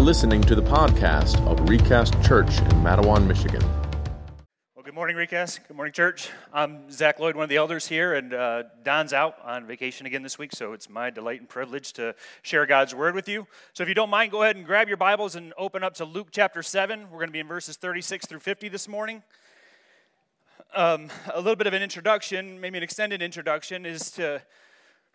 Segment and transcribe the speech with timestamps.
[0.00, 3.62] Are listening to the podcast of Recast Church in Mattawan, Michigan.
[4.74, 5.68] Well, good morning, Recast.
[5.68, 6.30] Good morning, church.
[6.54, 10.22] I'm Zach Lloyd, one of the elders here, and uh, Don's out on vacation again
[10.22, 13.46] this week, so it's my delight and privilege to share God's word with you.
[13.74, 16.06] So if you don't mind, go ahead and grab your Bibles and open up to
[16.06, 17.02] Luke chapter 7.
[17.10, 19.22] We're going to be in verses 36 through 50 this morning.
[20.74, 24.40] Um, a little bit of an introduction, maybe an extended introduction, is to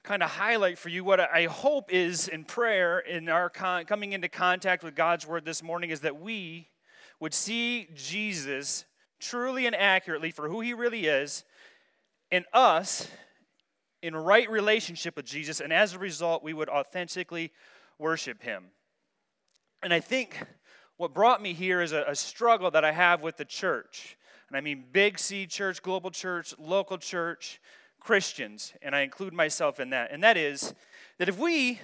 [0.05, 4.13] kind of highlight for you what I hope is in prayer in our con- coming
[4.13, 6.67] into contact with God's word this morning is that we
[7.19, 8.85] would see Jesus
[9.19, 11.43] truly and accurately for who he really is
[12.31, 13.07] and us
[14.03, 17.51] in right relationship with Jesus and as a result we would authentically
[17.97, 18.65] worship him.
[19.81, 20.39] And I think
[20.97, 24.17] what brought me here is a, a struggle that I have with the church.
[24.49, 27.59] And I mean big C church, global church, local church,
[28.05, 30.75] Christians, and I include myself in that, and that is
[31.17, 31.79] that if we,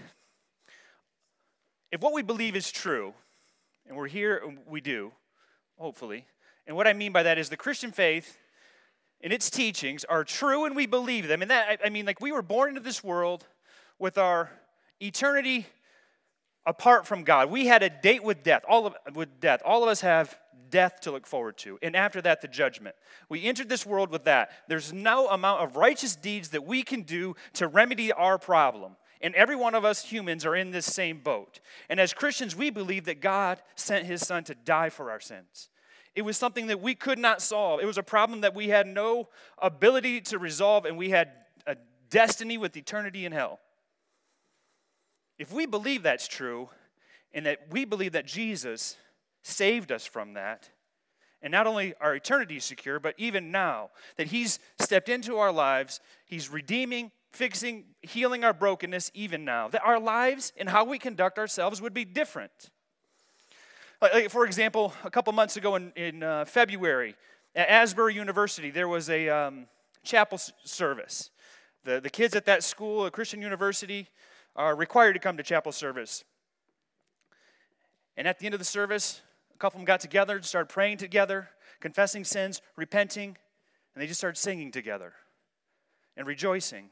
[1.91, 3.15] if what we believe is true,
[3.87, 5.13] and we're here, we do,
[5.79, 6.27] hopefully,
[6.67, 8.37] and what I mean by that is the Christian faith
[9.23, 11.41] and its teachings are true and we believe them.
[11.41, 13.47] And that, I mean, like we were born into this world
[13.97, 14.51] with our
[14.99, 15.65] eternity
[16.65, 17.49] apart from God.
[17.49, 18.63] We had a date with death.
[18.67, 19.61] All of with death.
[19.65, 20.37] All of us have
[20.69, 21.77] death to look forward to.
[21.81, 22.95] And after that, the judgment.
[23.29, 24.51] We entered this world with that.
[24.67, 28.95] There's no amount of righteous deeds that we can do to remedy our problem.
[29.21, 31.59] And every one of us humans are in this same boat.
[31.89, 35.69] And as Christians, we believe that God sent his son to die for our sins.
[36.15, 37.79] It was something that we could not solve.
[37.81, 39.29] It was a problem that we had no
[39.61, 41.31] ability to resolve, and we had
[41.67, 41.77] a
[42.09, 43.59] destiny with eternity in hell.
[45.41, 46.69] If we believe that's true,
[47.33, 48.95] and that we believe that Jesus
[49.41, 50.69] saved us from that.
[51.41, 55.51] And not only our eternity is secure, but even now, that He's stepped into our
[55.51, 59.67] lives, He's redeeming, fixing, healing our brokenness even now.
[59.67, 62.69] That our lives and how we conduct ourselves would be different.
[63.99, 67.15] Like, for example, a couple months ago in, in uh, February,
[67.55, 69.65] at Asbury University, there was a um,
[70.03, 71.31] chapel service.
[71.83, 74.07] The, the kids at that school, a Christian university,
[74.55, 76.23] are required to come to chapel service.
[78.17, 79.21] And at the end of the service,
[79.53, 83.37] a couple of them got together and started praying together, confessing sins, repenting,
[83.93, 85.13] and they just started singing together
[86.17, 86.89] and rejoicing.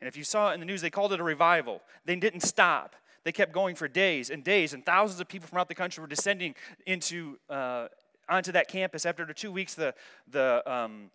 [0.00, 1.80] And if you saw it in the news, they called it a revival.
[2.04, 2.96] They didn't stop.
[3.24, 6.00] They kept going for days and days, and thousands of people from out the country
[6.00, 6.56] were descending
[6.86, 7.86] into uh,
[8.28, 9.06] onto that campus.
[9.06, 9.94] After two weeks, the
[10.28, 11.10] the um,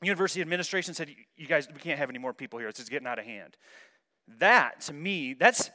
[0.00, 2.68] university administration said, "You guys, we can't have any more people here.
[2.68, 3.58] It's just getting out of hand."
[4.38, 5.70] That, to me, that's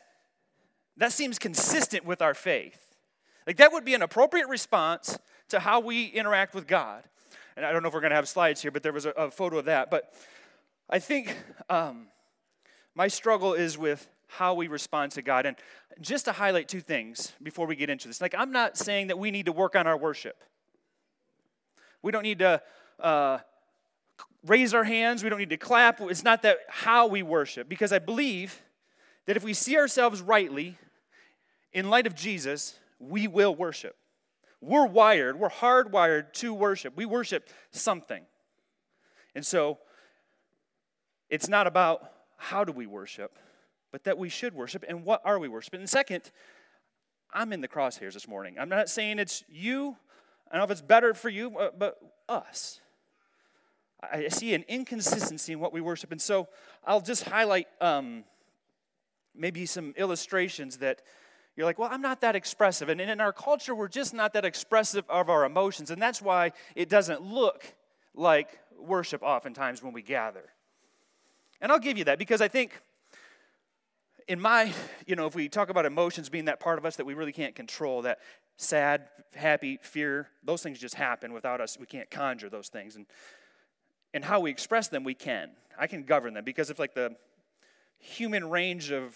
[0.97, 2.95] that seems consistent with our faith.
[3.45, 7.03] Like that would be an appropriate response to how we interact with God.
[7.57, 9.11] And I don't know if we're going to have slides here, but there was a,
[9.11, 9.89] a photo of that.
[9.89, 10.13] But
[10.89, 11.35] I think
[11.69, 12.07] um,
[12.95, 15.45] my struggle is with how we respond to God.
[15.45, 15.55] And
[16.01, 18.19] just to highlight two things before we get into this.
[18.19, 20.43] Like, I'm not saying that we need to work on our worship.
[22.01, 22.61] We don't need to
[22.99, 23.39] uh,
[24.45, 25.23] raise our hands.
[25.23, 25.99] We don't need to clap.
[26.01, 28.61] It's not that how we worship, because I believe
[29.25, 30.77] that if we see ourselves rightly
[31.73, 33.95] in light of Jesus, we will worship.
[34.61, 36.95] We're wired, we're hardwired to worship.
[36.95, 38.23] We worship something.
[39.35, 39.79] And so
[41.29, 43.37] it's not about how do we worship,
[43.91, 45.81] but that we should worship and what are we worshiping.
[45.81, 46.31] And second,
[47.33, 48.55] I'm in the crosshairs this morning.
[48.59, 49.97] I'm not saying it's you,
[50.49, 51.97] I don't know if it's better for you, but
[52.29, 52.79] us.
[54.11, 56.11] I see an inconsistency in what we worship.
[56.11, 56.47] And so
[56.85, 58.23] I'll just highlight um,
[59.35, 61.01] maybe some illustrations that
[61.55, 62.89] you're like, well, I'm not that expressive.
[62.89, 65.89] And in our culture, we're just not that expressive of our emotions.
[65.89, 67.63] And that's why it doesn't look
[68.13, 70.49] like worship oftentimes when we gather.
[71.61, 72.71] And I'll give you that because I think
[74.27, 74.73] in my,
[75.05, 77.31] you know, if we talk about emotions being that part of us that we really
[77.31, 78.19] can't control, that
[78.57, 81.77] sad, happy, fear, those things just happen without us.
[81.79, 82.95] We can't conjure those things.
[82.95, 83.05] And,
[84.15, 85.51] and how we express them, we can.
[85.77, 87.17] I can govern them because if like the
[87.99, 89.13] human range of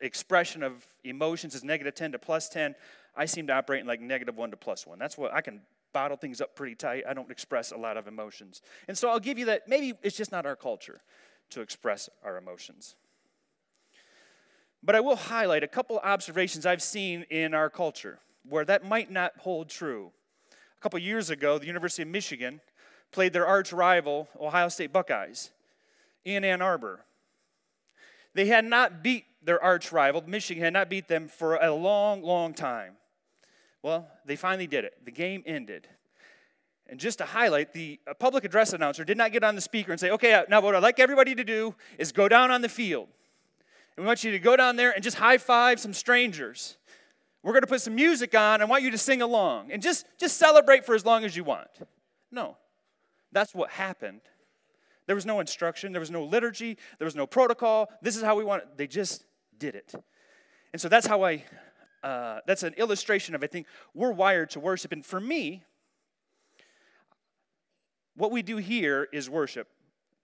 [0.00, 2.74] expression of emotions is negative 10 to plus 10,
[3.16, 4.98] I seem to operate in like negative 1 to plus 1.
[4.98, 5.62] That's what I can
[5.94, 7.04] bottle things up pretty tight.
[7.08, 8.60] I don't express a lot of emotions.
[8.86, 11.00] And so I'll give you that maybe it's just not our culture
[11.50, 12.96] to express our emotions.
[14.82, 19.10] But I will highlight a couple observations I've seen in our culture where that might
[19.10, 20.12] not hold true.
[20.52, 22.60] A couple years ago, the University of Michigan
[23.14, 25.52] played their arch rival, Ohio State Buckeyes,
[26.24, 27.04] in Ann Arbor.
[28.34, 32.22] They had not beat their arch rival, Michigan, had not beat them for a long,
[32.22, 32.96] long time.
[33.82, 34.94] Well, they finally did it.
[35.04, 35.86] The game ended.
[36.88, 40.00] And just to highlight, the public address announcer did not get on the speaker and
[40.00, 42.68] say, okay, uh, now what I'd like everybody to do is go down on the
[42.68, 43.08] field.
[43.96, 46.76] And we want you to go down there and just high five some strangers.
[47.42, 48.60] we're going to put some music on.
[48.60, 51.44] I want you to sing along and just, just celebrate for as long as you
[51.44, 51.68] want.
[52.32, 52.56] No,
[53.34, 54.22] that's what happened.
[55.06, 57.90] There was no instruction, there was no liturgy, there was no protocol.
[58.00, 58.68] This is how we want it.
[58.78, 59.26] They just
[59.58, 59.92] did it.
[60.72, 61.44] And so that's how I,
[62.02, 64.92] uh, that's an illustration of, I think, we're wired to worship.
[64.92, 65.62] And for me,
[68.16, 69.68] what we do here is worship.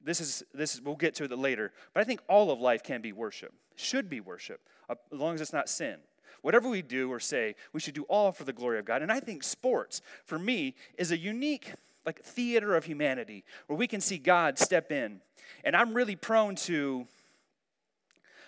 [0.03, 1.73] This is, this is, we'll get to it later.
[1.93, 5.35] But I think all of life can be worship, should be worship, uh, as long
[5.35, 5.97] as it's not sin.
[6.43, 9.03] Whatever we do or say, we should do all for the glory of God.
[9.03, 11.75] And I think sports, for me, is a unique
[12.05, 15.21] like theater of humanity where we can see God step in.
[15.65, 17.07] And I'm really prone to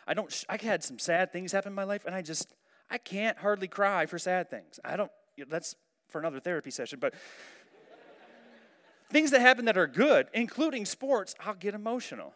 [0.07, 2.55] I don't I had some sad things happen in my life and I just
[2.91, 4.81] I can't hardly cry for sad things.
[4.85, 5.11] I don't
[5.49, 5.77] that's
[6.09, 7.15] for another therapy session, but
[9.11, 12.35] things that happen that are good, including sports, I'll get emotional.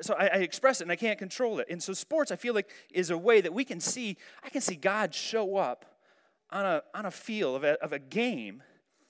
[0.00, 1.66] So I, I, express it and I can't control it.
[1.70, 4.60] And so sports, I feel like, is a way that we can see, I can
[4.60, 5.96] see God show up
[6.50, 8.62] on a, on a field of a, of a game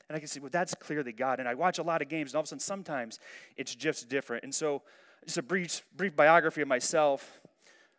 [0.08, 1.38] and I can say, well, that's clearly God.
[1.38, 3.18] And I watch a lot of games, and all of a sudden, sometimes
[3.56, 4.44] it's just different.
[4.44, 4.82] And so,
[5.24, 7.40] just a brief, brief biography of myself.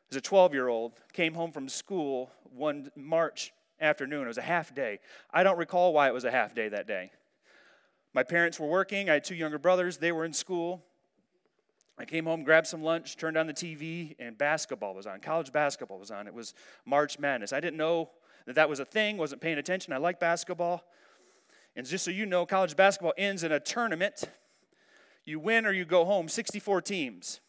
[0.10, 4.24] As a 12 year old, came home from school one March afternoon.
[4.24, 5.00] It was a half day.
[5.32, 7.12] I don't recall why it was a half day that day.
[8.14, 9.10] My parents were working.
[9.10, 9.98] I had two younger brothers.
[9.98, 10.84] They were in school.
[12.00, 15.20] I came home, grabbed some lunch, turned on the TV, and basketball was on.
[15.20, 16.28] College basketball was on.
[16.28, 16.54] It was
[16.86, 17.54] March Madness.
[17.54, 18.10] I didn't know
[18.46, 19.94] that that was a thing, wasn't paying attention.
[19.94, 20.86] I like basketball.
[21.80, 24.26] And just so you know, college basketball ends in a tournament.
[25.24, 27.40] You win or you go home, 64 teams.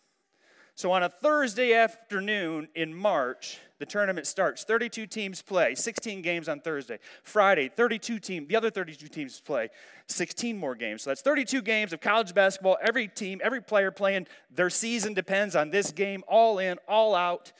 [0.77, 4.62] So on a Thursday afternoon in March, the tournament starts.
[4.62, 7.00] 32 teams play, 16 games on Thursday.
[7.25, 9.69] Friday, 32 teams, the other 32 teams play,
[10.06, 11.03] 16 more games.
[11.03, 12.79] So that's 32 games of college basketball.
[12.81, 17.50] Every team, every player playing, their season depends on this game, all in, all out.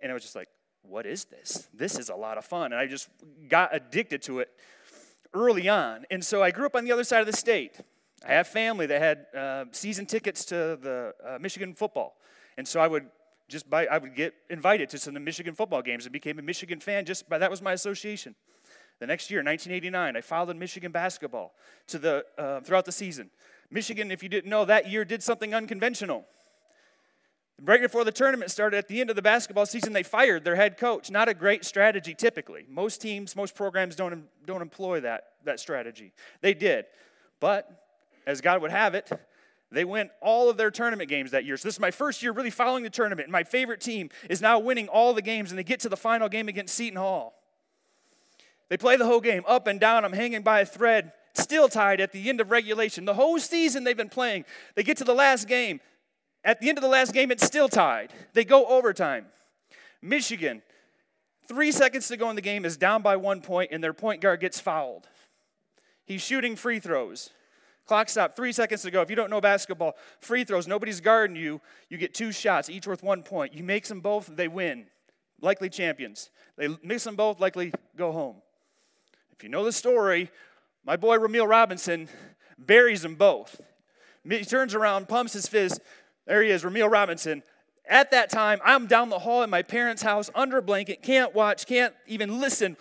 [0.00, 0.50] And I was just like,
[0.82, 1.68] what is this?
[1.74, 2.66] This is a lot of fun.
[2.66, 3.08] And I just
[3.48, 4.50] got addicted to it
[5.34, 6.04] early on.
[6.10, 7.80] And so I grew up on the other side of the state.
[8.26, 12.16] I have family that had uh, season tickets to the uh, Michigan football.
[12.58, 13.06] And so I would
[13.48, 16.38] just buy, I would get invited to some of the Michigan football games and became
[16.38, 18.34] a Michigan fan just by that was my association.
[19.00, 21.54] The next year, 1989, I followed Michigan basketball
[21.86, 23.30] to the, uh, throughout the season.
[23.70, 26.26] Michigan, if you didn't know, that year did something unconventional.
[27.62, 30.56] Right before the tournament started, at the end of the basketball season, they fired their
[30.56, 31.10] head coach.
[31.10, 32.64] Not a great strategy typically.
[32.68, 36.12] Most teams, most programs don't, don't employ that, that strategy.
[36.40, 36.86] They did.
[37.38, 37.70] But
[38.26, 39.10] as God would have it,
[39.70, 41.56] they win all of their tournament games that year.
[41.56, 43.26] So this is my first year really following the tournament.
[43.26, 45.96] And my favorite team is now winning all the games, and they get to the
[45.96, 47.34] final game against Seton Hall.
[48.68, 50.04] They play the whole game up and down.
[50.04, 53.04] I'm hanging by a thread, still tied at the end of regulation.
[53.04, 54.44] The whole season they've been playing.
[54.76, 55.80] They get to the last game.
[56.44, 58.12] At the end of the last game, it's still tied.
[58.32, 59.26] They go overtime.
[60.00, 60.62] Michigan,
[61.46, 64.20] three seconds to go in the game, is down by one point, and their point
[64.20, 65.08] guard gets fouled.
[66.04, 67.30] He's shooting free throws.
[67.86, 69.02] Clock stop, three seconds to go.
[69.02, 71.60] If you don't know basketball, free throws, nobody's guarding you.
[71.88, 73.52] You get two shots, each worth one point.
[73.52, 74.86] You make them both, they win.
[75.40, 76.30] Likely champions.
[76.56, 78.36] They mix them both, likely go home.
[79.32, 80.30] If you know the story,
[80.84, 82.08] my boy Rumeal Robinson
[82.58, 83.60] buries them both.
[84.28, 85.80] He turns around, pumps his fist,
[86.30, 87.42] there he is, Rumeal Robinson.
[87.88, 91.34] At that time, I'm down the hall in my parents' house under a blanket, can't
[91.34, 92.76] watch, can't even listen.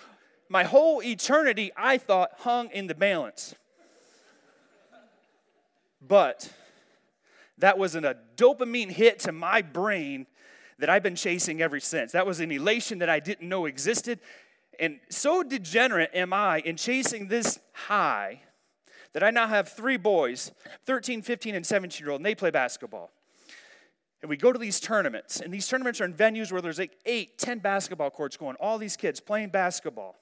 [0.49, 3.55] My whole eternity, I thought, hung in the balance.
[5.99, 6.53] But
[7.57, 10.27] that was a dopamine hit to my brain
[10.77, 12.11] that I've been chasing ever since.
[12.11, 14.19] That was an elation that I didn't know existed.
[14.79, 18.41] And so degenerate am I in chasing this high
[19.13, 20.51] that I now have three boys
[20.85, 23.09] 13, 15, and 17 year old, and they play basketball.
[24.21, 26.97] And we go to these tournaments, and these tournaments are in venues where there's like
[27.05, 30.17] eight, ten basketball courts going, all these kids playing basketball.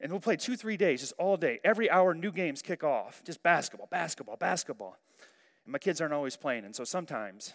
[0.00, 1.60] And we'll play two, three days, just all day.
[1.62, 3.22] Every hour, new games kick off.
[3.24, 4.96] Just basketball, basketball, basketball.
[5.64, 6.64] And my kids aren't always playing.
[6.64, 7.54] And so sometimes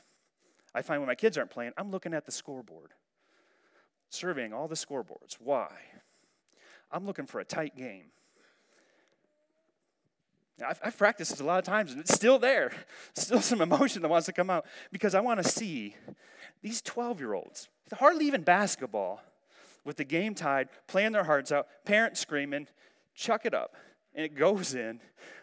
[0.74, 2.92] I find when my kids aren't playing, I'm looking at the scoreboard,
[4.10, 5.38] surveying all the scoreboards.
[5.40, 5.70] Why?
[6.92, 8.06] I'm looking for a tight game.
[10.68, 12.72] I've, I've practiced this a lot of times, and it's still there.
[13.16, 15.96] Still some emotion that wants to come out because I want to see
[16.62, 19.22] these 12 year olds, hardly even basketball,
[19.86, 22.68] with the game tied, playing their hearts out, parents screaming,
[23.16, 23.76] chuck it up.
[24.14, 25.00] And it goes in.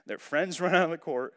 [0.07, 1.35] Their friends run out of the court.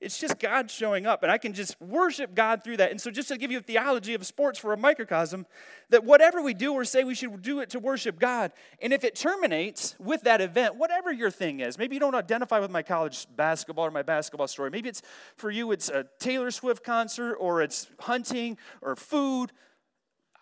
[0.00, 2.90] It's just God showing up, and I can just worship God through that.
[2.90, 5.46] And so, just to give you a theology of sports for a microcosm,
[5.90, 8.52] that whatever we do or say, we should do it to worship God.
[8.82, 12.58] And if it terminates with that event, whatever your thing is, maybe you don't identify
[12.58, 14.70] with my college basketball or my basketball story.
[14.70, 15.02] Maybe it's
[15.36, 19.52] for you, it's a Taylor Swift concert or it's hunting or food.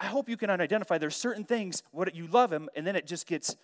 [0.01, 3.07] I hope you can identify there's certain things, what you love Him, and then it
[3.07, 3.57] just gets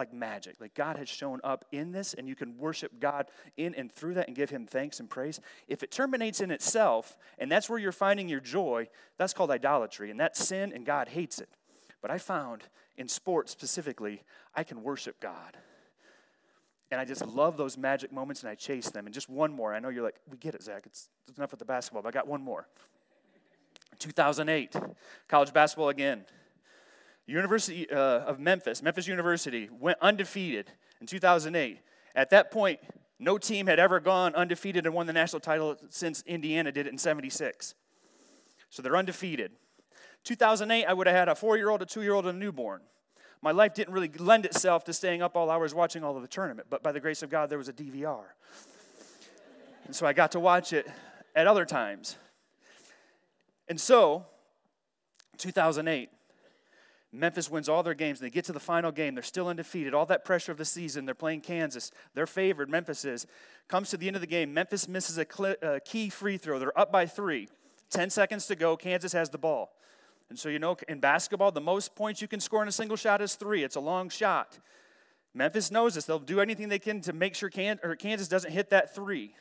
[0.00, 0.56] like magic.
[0.60, 3.26] Like God has shown up in this, and you can worship God
[3.56, 5.40] in and through that and give Him thanks and praise.
[5.68, 8.88] If it terminates in itself, and that's where you're finding your joy,
[9.18, 11.48] that's called idolatry, and that's sin, and God hates it.
[12.02, 12.64] But I found
[12.96, 14.22] in sports specifically,
[14.54, 15.56] I can worship God.
[16.90, 19.06] And I just love those magic moments and I chase them.
[19.06, 19.72] And just one more.
[19.72, 20.82] I know you're like, we get it, Zach.
[20.86, 22.66] It's, it's enough with the basketball, but I got one more.
[24.00, 24.74] 2008,
[25.28, 26.24] college basketball again.
[27.26, 31.78] University uh, of Memphis, Memphis University, went undefeated in 2008.
[32.14, 32.80] At that point,
[33.18, 36.90] no team had ever gone undefeated and won the national title since Indiana did it
[36.90, 37.74] in 76.
[38.70, 39.52] So they're undefeated.
[40.24, 42.40] 2008, I would have had a four year old, a two year old, and a
[42.40, 42.80] newborn.
[43.42, 46.28] My life didn't really lend itself to staying up all hours watching all of the
[46.28, 48.24] tournament, but by the grace of God, there was a DVR.
[49.86, 50.86] And so I got to watch it
[51.34, 52.16] at other times.
[53.68, 54.26] And so,
[55.38, 56.10] 2008,
[57.12, 58.20] Memphis wins all their games.
[58.20, 59.14] And they get to the final game.
[59.14, 59.94] They're still undefeated.
[59.94, 61.06] All that pressure of the season.
[61.06, 61.90] They're playing Kansas.
[62.14, 62.70] They're favored.
[62.70, 63.26] Memphis is.
[63.68, 64.54] Comes to the end of the game.
[64.54, 66.58] Memphis misses a, cl- a key free throw.
[66.58, 67.48] They're up by three.
[67.90, 68.76] 10 seconds to go.
[68.76, 69.72] Kansas has the ball.
[70.28, 72.96] And so, you know, in basketball, the most points you can score in a single
[72.96, 73.64] shot is three.
[73.64, 74.58] It's a long shot.
[75.34, 76.04] Memphis knows this.
[76.04, 79.34] They'll do anything they can to make sure Kansas doesn't hit that three.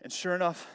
[0.00, 0.66] And sure enough,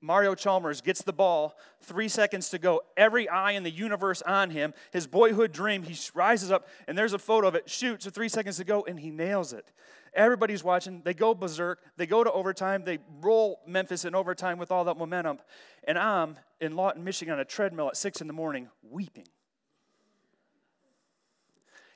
[0.00, 2.82] Mario Chalmers gets the ball, three seconds to go.
[2.96, 4.74] Every eye in the universe on him.
[4.92, 8.28] His boyhood dream, he rises up, and there's a photo of it, shoots with three
[8.28, 9.70] seconds to go, and he nails it.
[10.12, 11.02] Everybody's watching.
[11.04, 11.80] They go berserk.
[11.96, 12.82] They go to overtime.
[12.84, 15.38] They roll Memphis in overtime with all that momentum.
[15.84, 19.26] And I'm in Lawton, Michigan on a treadmill at six in the morning weeping.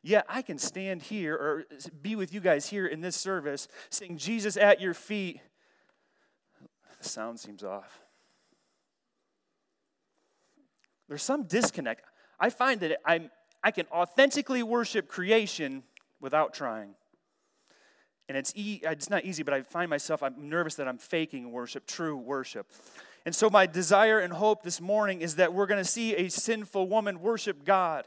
[0.02, 1.64] Yeah, I can stand here or
[2.02, 5.40] be with you guys here in this service, sing Jesus at your feet
[7.04, 8.00] the sound seems off.
[11.08, 12.02] There's some disconnect.
[12.40, 13.30] I find that I'm,
[13.62, 15.82] I can authentically worship creation
[16.20, 16.94] without trying.
[18.28, 20.98] And it's, e- uh, it's not easy, but I find myself, I'm nervous that I'm
[20.98, 22.66] faking worship, true worship.
[23.26, 26.28] And so, my desire and hope this morning is that we're going to see a
[26.30, 28.04] sinful woman worship God.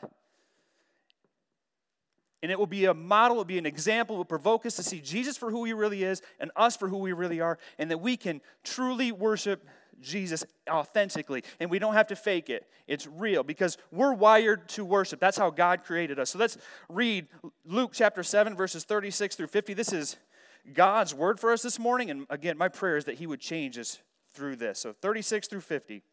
[2.44, 4.75] And it will be a model, it will be an example, it will provoke us
[4.75, 7.58] to see Jesus for who he really is and us for who we really are,
[7.79, 9.65] and that we can truly worship
[10.00, 11.44] Jesus authentically.
[11.60, 15.20] And we don't have to fake it, it's real because we're wired to worship.
[15.20, 16.32] That's how God created us.
[16.32, 16.58] So let's
[16.89, 17.27] read
[17.65, 19.74] Luke chapter 7, verses 36 through 50.
[19.74, 20.15] This is
[20.74, 22.12] God's word for us this morning.
[22.12, 24.00] And again, my prayer is that he would change us
[24.34, 24.79] through this.
[24.79, 26.03] So 36 through 50.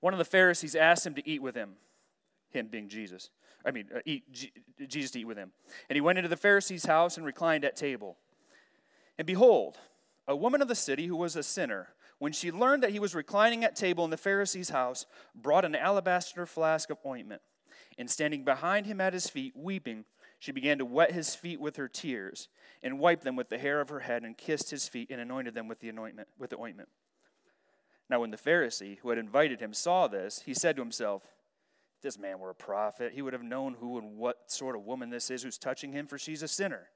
[0.00, 1.74] One of the Pharisees asked him to eat with him,
[2.50, 3.30] him being Jesus.
[3.64, 4.52] I mean, uh, eat, G-
[4.86, 5.52] Jesus to eat with him.
[5.88, 8.16] And he went into the Pharisee's house and reclined at table.
[9.18, 9.78] And behold,
[10.26, 11.88] a woman of the city who was a sinner,
[12.18, 15.74] when she learned that he was reclining at table in the Pharisee's house, brought an
[15.74, 17.42] alabaster flask of ointment.
[17.98, 20.04] And standing behind him at his feet, weeping,
[20.38, 22.48] she began to wet his feet with her tears,
[22.82, 25.54] and wiped them with the hair of her head, and kissed his feet, and anointed
[25.54, 26.88] them with the anointment with the ointment.
[28.08, 31.22] Now when the Pharisee who had invited him saw this, he said to himself,
[32.02, 35.10] this man were a prophet, he would have known who and what sort of woman
[35.10, 36.88] this is who's touching him, for she's a sinner.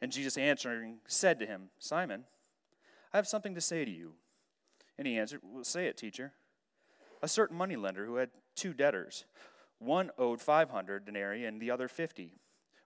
[0.00, 2.24] And Jesus answering said to him, Simon,
[3.12, 4.12] I have something to say to you.
[4.96, 6.32] And he answered, Well, say it, teacher.
[7.22, 9.24] A certain moneylender who had two debtors.
[9.78, 12.32] One owed 500 denarii and the other 50.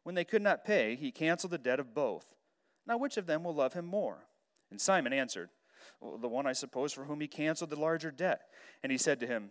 [0.02, 2.26] When they could not pay, he canceled the debt of both.
[2.86, 4.24] Now, which of them will love him more?
[4.70, 5.50] And Simon answered,
[6.00, 8.42] well, The one, I suppose, for whom he canceled the larger debt.
[8.82, 9.50] And he said to him,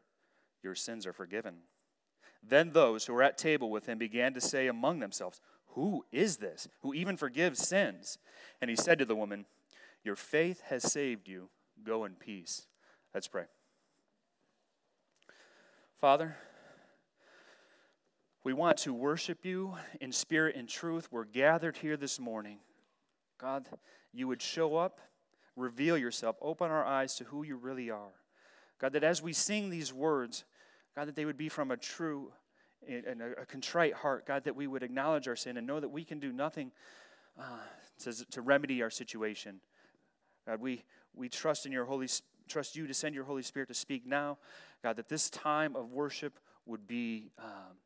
[0.63, 1.55] your sins are forgiven.
[2.43, 6.37] Then those who were at table with him began to say among themselves, Who is
[6.37, 8.17] this who even forgives sins?
[8.61, 9.45] And he said to the woman,
[10.03, 11.49] Your faith has saved you.
[11.83, 12.65] Go in peace.
[13.13, 13.45] Let's pray.
[15.99, 16.35] Father,
[18.43, 21.09] we want to worship you in spirit and truth.
[21.11, 22.57] We're gathered here this morning.
[23.39, 23.67] God,
[24.11, 24.99] you would show up,
[25.55, 28.13] reveal yourself, open our eyes to who you really are.
[28.79, 30.43] God, that as we sing these words,
[30.95, 32.31] God, that they would be from a true
[32.87, 34.25] and a, contrite heart.
[34.25, 36.71] God, that we would acknowledge our sin and know that we can do nothing
[37.39, 37.43] uh,
[37.99, 39.61] to, to remedy our situation.
[40.47, 40.83] God, we,
[41.13, 42.07] we trust in your Holy
[42.47, 44.37] trust you to send your Holy Spirit to speak now.
[44.83, 47.77] God, that this time of worship would be um,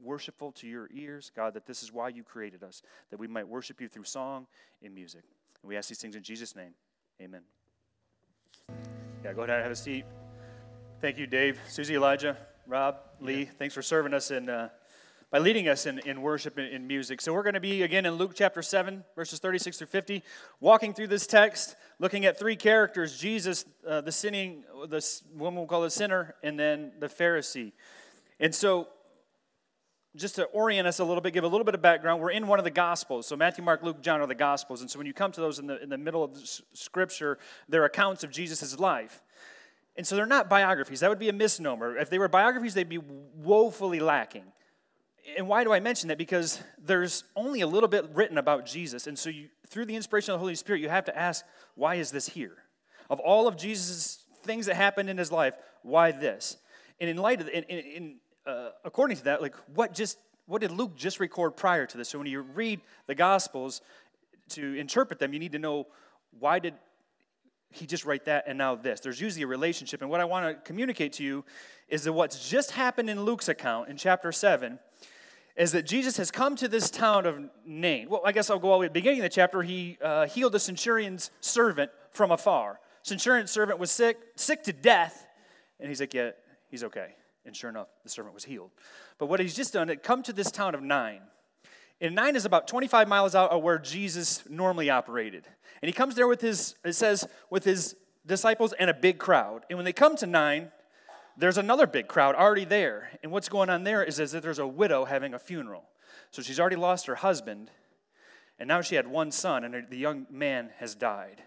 [0.00, 1.32] worshipful to your ears.
[1.34, 4.46] God, that this is why you created us, that we might worship you through song
[4.82, 5.22] and music.
[5.62, 6.74] And we ask these things in Jesus' name.
[7.20, 7.42] Amen.
[9.24, 10.04] Yeah, go ahead and have a seat.
[10.98, 13.40] Thank you, Dave, Susie, Elijah, Rob, Lee.
[13.40, 13.50] Yeah.
[13.58, 14.48] Thanks for serving us in.
[14.48, 14.70] Uh,
[15.30, 17.20] by leading us in, in worship and in music.
[17.20, 20.22] So, we're going to be again in Luke chapter 7, verses 36 through 50,
[20.58, 25.66] walking through this text, looking at three characters Jesus, uh, the sinning, the woman we'll
[25.66, 27.72] call the sinner, and then the Pharisee.
[28.40, 28.88] And so,
[30.16, 32.46] just to orient us a little bit, give a little bit of background, we're in
[32.46, 33.26] one of the Gospels.
[33.26, 34.80] So Matthew, Mark, Luke, John are the Gospels.
[34.80, 37.38] And so when you come to those in the, in the middle of the Scripture,
[37.68, 39.22] they're accounts of Jesus' life.
[39.96, 41.00] And so they're not biographies.
[41.00, 41.96] That would be a misnomer.
[41.96, 44.44] If they were biographies, they'd be woefully lacking.
[45.36, 46.18] And why do I mention that?
[46.18, 49.06] Because there's only a little bit written about Jesus.
[49.06, 51.96] And so you, through the inspiration of the Holy Spirit, you have to ask, why
[51.96, 52.56] is this here?
[53.08, 56.58] Of all of Jesus' things that happened in his life, why this?
[57.00, 60.60] And in light of, in, in, in uh, according to that, like what just what
[60.60, 62.08] did Luke just record prior to this?
[62.08, 63.80] So when you read the Gospels
[64.50, 65.88] to interpret them, you need to know
[66.38, 66.74] why did
[67.70, 69.00] he just write that and now this?
[69.00, 70.02] There's usually a relationship.
[70.02, 71.44] And what I want to communicate to you
[71.88, 74.78] is that what's just happened in Luke's account in chapter 7
[75.56, 78.08] is that Jesus has come to this town of Nain.
[78.10, 79.62] Well, I guess I'll go all the way the beginning of the chapter.
[79.62, 82.78] He uh, healed a centurion's servant from afar.
[83.02, 85.26] Centurion's servant was sick, sick to death,
[85.80, 86.30] and he's like, yeah,
[86.68, 87.14] he's okay.
[87.44, 88.70] And sure enough, the servant was healed.
[89.18, 91.20] But what he's just done, it come to this town of Nain.
[92.00, 95.46] And Nain is about 25 miles out of where Jesus normally operated.
[95.80, 99.64] And he comes there with his, it says, with his disciples and a big crowd.
[99.70, 100.70] And when they come to Nain,
[101.36, 103.10] there's another big crowd already there.
[103.22, 105.84] And what's going on there is, is that there's a widow having a funeral.
[106.30, 107.70] So she's already lost her husband,
[108.58, 111.42] and now she had one son, and the young man has died.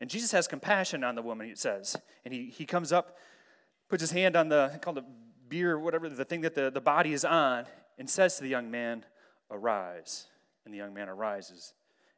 [0.00, 1.96] And Jesus has compassion on the woman, it says.
[2.24, 3.16] And he, he comes up,
[3.88, 5.04] puts his hand on the, called the
[5.48, 7.64] bier, whatever, the thing that the, the body is on,
[7.98, 9.04] and says to the young man,
[9.50, 10.26] Arise.
[10.64, 11.72] And the young man arises,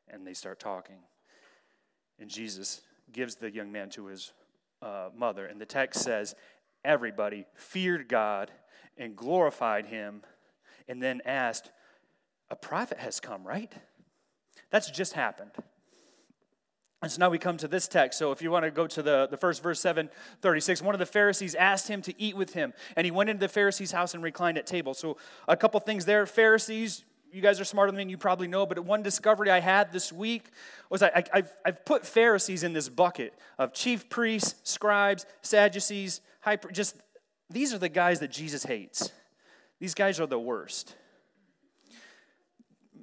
[0.08, 0.96] and they start talking.
[2.18, 2.80] And Jesus
[3.12, 4.32] gives the young man to his
[4.82, 5.46] uh, mother.
[5.46, 6.34] And the text says,
[6.84, 8.50] Everybody feared God
[8.96, 10.22] and glorified him,
[10.88, 11.70] and then asked,
[12.50, 13.72] A prophet has come, right?
[14.70, 15.52] That's just happened.
[17.02, 18.18] And so now we come to this text.
[18.18, 21.06] So if you want to go to the, the first verse 736, one of the
[21.06, 22.74] Pharisees asked him to eat with him.
[22.94, 24.92] And he went into the Pharisee's house and reclined at table.
[24.92, 25.16] So
[25.48, 26.26] a couple things there.
[26.26, 29.92] Pharisees, you guys are smarter than me, you probably know, but one discovery I had
[29.92, 30.50] this week
[30.88, 36.56] was I, have I've put Pharisees in this bucket of chief priests, scribes, Sadducees, high,
[36.72, 36.96] just
[37.48, 39.10] these are the guys that Jesus hates.
[39.78, 40.94] These guys are the worst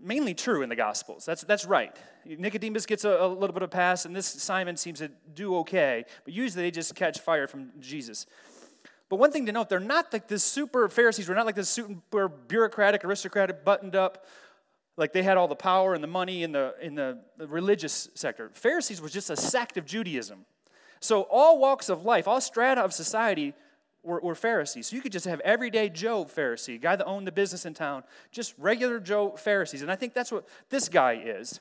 [0.01, 1.25] mainly true in the Gospels.
[1.25, 1.95] That's, that's right.
[2.25, 6.05] Nicodemus gets a, a, little bit of pass, and this Simon seems to do okay,
[6.23, 8.25] but usually they just catch fire from Jesus.
[9.09, 11.69] But one thing to note, they're not like this super Pharisees, were not like this
[11.69, 14.25] super bureaucratic, aristocratic, buttoned up,
[14.97, 18.09] like they had all the power and the money in the, in the, the religious
[18.15, 18.49] sector.
[18.53, 20.45] Pharisees was just a sect of Judaism.
[20.99, 23.53] So all walks of life, all strata of society
[24.03, 24.87] were, were Pharisees.
[24.87, 28.03] So you could just have everyday Joe Pharisee, guy that owned the business in town,
[28.31, 29.83] just regular Joe Pharisees.
[29.83, 31.59] And I think that's what this guy is.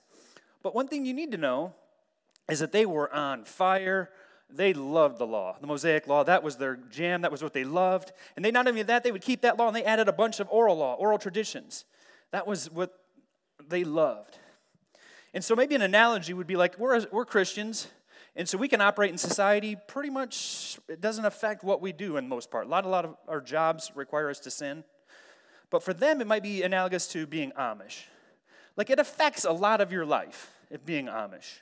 [0.63, 1.75] But one thing you need to know
[2.49, 4.11] is that they were on fire.
[4.49, 6.23] They loved the law, the Mosaic law.
[6.25, 7.23] That was their jam.
[7.23, 8.13] That was what they loved.
[8.37, 10.41] And they not only that, they would keep that law and they added a bunch
[10.41, 11.85] of oral law, oral traditions.
[12.31, 12.95] That was what
[13.69, 14.39] they loved.
[15.35, 17.89] And so maybe an analogy would be like we're, we're Christians,
[18.37, 22.17] and so we can operate in society pretty much, it doesn't affect what we do
[22.17, 22.67] in most part.
[22.67, 24.85] A lot, a lot of our jobs require us to sin.
[25.71, 28.05] But for them, it might be analogous to being Amish.
[28.77, 30.53] Like it affects a lot of your life,
[30.85, 31.61] being Amish.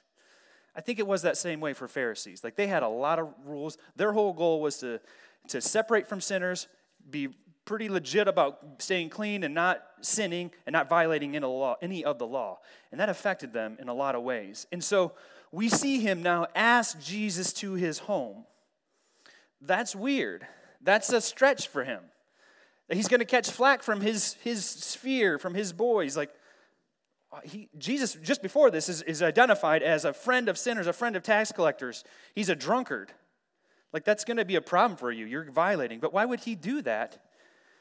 [0.76, 2.42] I think it was that same way for Pharisees.
[2.42, 3.78] Like they had a lot of rules.
[3.96, 5.00] Their whole goal was to,
[5.48, 6.68] to separate from sinners,
[7.08, 7.28] be
[7.64, 12.18] pretty legit about staying clean and not sinning and not violating any, law, any of
[12.18, 12.58] the law.
[12.90, 14.66] And that affected them in a lot of ways.
[14.72, 15.12] And so
[15.50, 18.44] we see him now ask Jesus to his home.
[19.60, 20.46] That's weird.
[20.82, 22.00] That's a stretch for him.
[22.90, 26.16] He's going to catch flack from his, his sphere, from his boys.
[26.16, 26.30] Like,
[27.34, 30.92] Uh, he, Jesus, just before this, is, is identified as a friend of sinners, a
[30.92, 32.04] friend of tax collectors.
[32.32, 33.10] He's a drunkard.
[33.92, 35.26] Like, that's going to be a problem for you.
[35.26, 35.98] You're violating.
[35.98, 37.24] But why would he do that?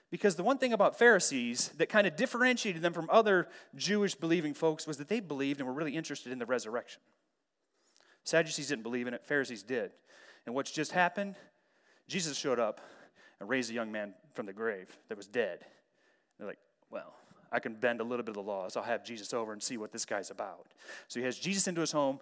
[0.09, 4.53] Because the one thing about Pharisees that kind of differentiated them from other Jewish believing
[4.53, 7.01] folks was that they believed and were really interested in the resurrection.
[8.23, 9.91] Sadducees didn't believe in it, Pharisees did.
[10.45, 11.35] And what's just happened?
[12.07, 12.81] Jesus showed up
[13.39, 15.65] and raised a young man from the grave that was dead.
[16.37, 17.15] They're like, well,
[17.53, 18.75] I can bend a little bit of the laws.
[18.75, 20.65] I'll have Jesus over and see what this guy's about.
[21.07, 22.19] So he has Jesus into his home.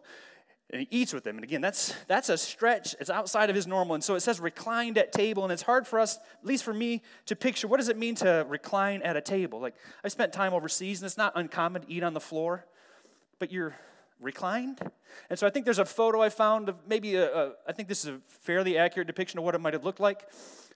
[0.71, 1.35] and he eats with them.
[1.35, 2.95] And again, that's, that's a stretch.
[2.99, 3.95] It's outside of his normal.
[3.95, 5.43] And so it says reclined at table.
[5.43, 8.15] And it's hard for us, at least for me, to picture what does it mean
[8.15, 9.59] to recline at a table?
[9.59, 12.65] Like, I spent time overseas, and it's not uncommon to eat on the floor,
[13.37, 13.75] but you're
[14.21, 14.79] reclined.
[15.29, 17.89] And so I think there's a photo I found of maybe a, a I think
[17.89, 20.29] this is a fairly accurate depiction of what it might have looked like.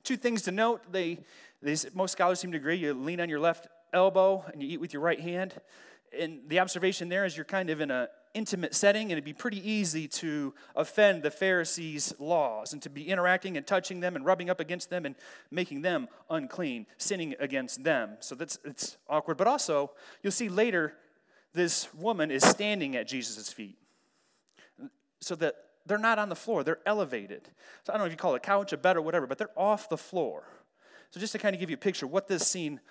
[0.03, 0.91] Two things to note.
[0.91, 1.19] They,
[1.61, 4.79] they, most scholars seem to agree you lean on your left elbow and you eat
[4.79, 5.53] with your right hand.
[6.17, 9.33] And the observation there is you're kind of in an intimate setting, and it'd be
[9.33, 14.25] pretty easy to offend the Pharisees' laws and to be interacting and touching them and
[14.25, 15.15] rubbing up against them and
[15.49, 18.17] making them unclean, sinning against them.
[18.19, 19.37] So that's it's awkward.
[19.37, 20.93] But also, you'll see later,
[21.53, 23.77] this woman is standing at Jesus' feet.
[25.21, 25.55] So that
[25.85, 27.49] they're not on the floor, they're elevated.
[27.83, 29.37] So I don't know if you call it a couch, a bed, or whatever, but
[29.37, 30.43] they're off the floor.
[31.11, 32.81] So just to kind of give you a picture what this scene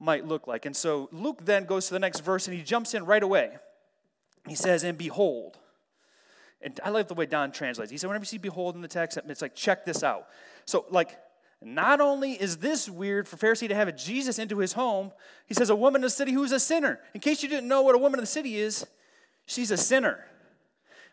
[0.00, 0.66] might look like.
[0.66, 3.56] And so Luke then goes to the next verse and he jumps in right away.
[4.46, 5.58] He says, And behold.
[6.60, 7.90] And I love the way Don translates.
[7.90, 10.26] He said, whenever you see behold in the text, it's like, check this out.
[10.64, 11.16] So, like,
[11.62, 15.12] not only is this weird for Pharisee to have a Jesus into his home,
[15.46, 16.98] he says, a woman in the city who's a sinner.
[17.14, 18.86] In case you didn't know what a woman in the city is,
[19.46, 20.24] she's a sinner.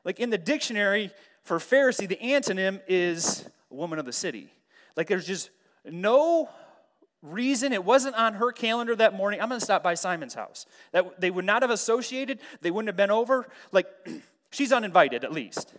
[0.03, 1.11] Like in the dictionary
[1.43, 4.49] for Pharisee, the antonym is woman of the city.
[4.95, 5.49] Like there's just
[5.83, 6.49] no
[7.25, 10.65] reason it wasn't on her calendar that morning i'm going to stop by simon's house.
[10.91, 13.87] That they would not have associated they wouldn't have been over like
[14.51, 15.73] she's uninvited at least.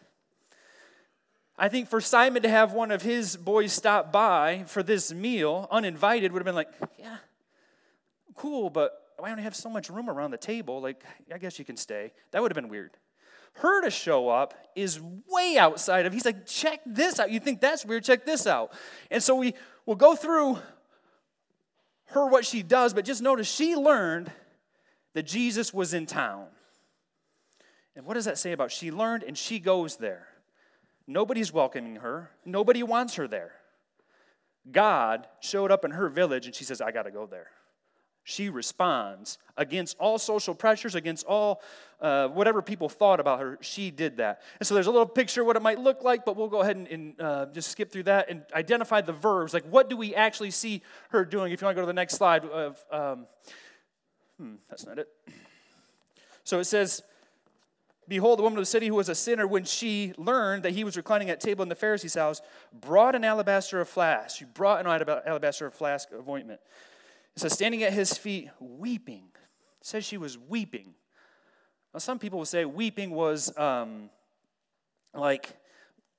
[1.58, 5.68] I think for simon to have one of his boys stop by for this meal
[5.70, 7.18] uninvited would have been like yeah
[8.34, 10.80] cool but why don't have so much room around the table?
[10.80, 12.12] Like i guess you can stay.
[12.32, 12.96] That would have been weird.
[13.54, 17.30] Her to show up is way outside of he's like check this out.
[17.30, 18.04] You think that's weird?
[18.04, 18.72] Check this out.
[19.10, 19.54] And so we
[19.86, 20.58] will go through
[22.06, 24.30] her what she does, but just notice she learned
[25.14, 26.46] that Jesus was in town.
[27.94, 30.28] And what does that say about she learned and she goes there?
[31.06, 33.52] Nobody's welcoming her, nobody wants her there.
[34.70, 37.48] God showed up in her village and she says, I got to go there
[38.28, 41.62] she responds against all social pressures, against all
[42.00, 43.56] uh, whatever people thought about her.
[43.60, 44.42] She did that.
[44.58, 46.60] And so there's a little picture of what it might look like, but we'll go
[46.60, 49.54] ahead and, and uh, just skip through that and identify the verbs.
[49.54, 51.52] Like, what do we actually see her doing?
[51.52, 53.26] If you want to go to the next slide, of, um,
[54.38, 55.08] hmm, that's not it.
[56.42, 57.04] So it says,
[58.08, 60.82] Behold, the woman of the city who was a sinner, when she learned that he
[60.82, 64.36] was reclining at table in the Pharisee's house, brought an alabaster of flask.
[64.36, 64.86] She brought an
[65.26, 66.60] alabaster of flask of ointment.
[67.36, 69.24] So standing at his feet, weeping.
[69.80, 70.94] It says she was weeping.
[71.92, 74.08] Now, some people will say weeping was um,
[75.14, 75.54] like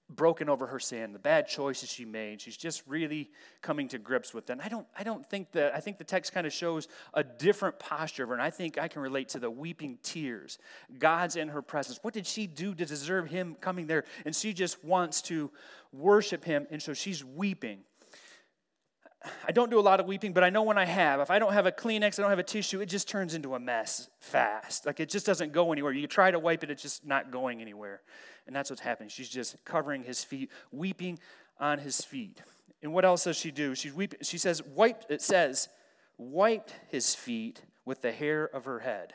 [0.10, 2.40] broken over her sin, the bad choices she made.
[2.40, 3.30] She's just really
[3.62, 4.62] coming to grips with them.
[4.64, 7.78] I don't, I don't think that, I think the text kind of shows a different
[7.80, 10.60] posture of her, and I think I can relate to the weeping tears.
[10.98, 12.00] God's in her presence.
[12.04, 14.06] What did she do to deserve him coming there?
[14.26, 15.52] And she just wants to
[15.92, 17.80] worship him, and so she's weeping.
[19.48, 21.40] I don't do a lot of weeping, but I know when I have, if I
[21.40, 24.10] don't have a Kleenex, I don't have a tissue, it just turns into a mess
[24.20, 24.86] fast.
[24.86, 25.92] Like it just doesn't go anywhere.
[25.92, 28.02] You try to wipe it, it's just not going anywhere.
[28.46, 29.10] And that's what's happening.
[29.10, 31.20] She's just covering his feet, weeping
[31.60, 32.42] on his feet.
[32.82, 33.76] And what else does she do?
[33.76, 34.20] She's weeping.
[34.22, 35.70] She says, wipe, it says,
[36.18, 39.14] wiped his feet with the hair of her head.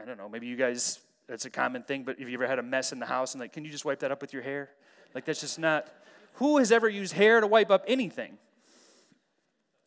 [0.00, 2.58] I don't know, maybe you guys, that's a common thing, but have you ever had
[2.58, 4.42] a mess in the house and like, can you just wipe that up with your
[4.42, 4.70] hair?
[5.14, 5.88] Like that's just not
[6.34, 8.38] who has ever used hair to wipe up anything?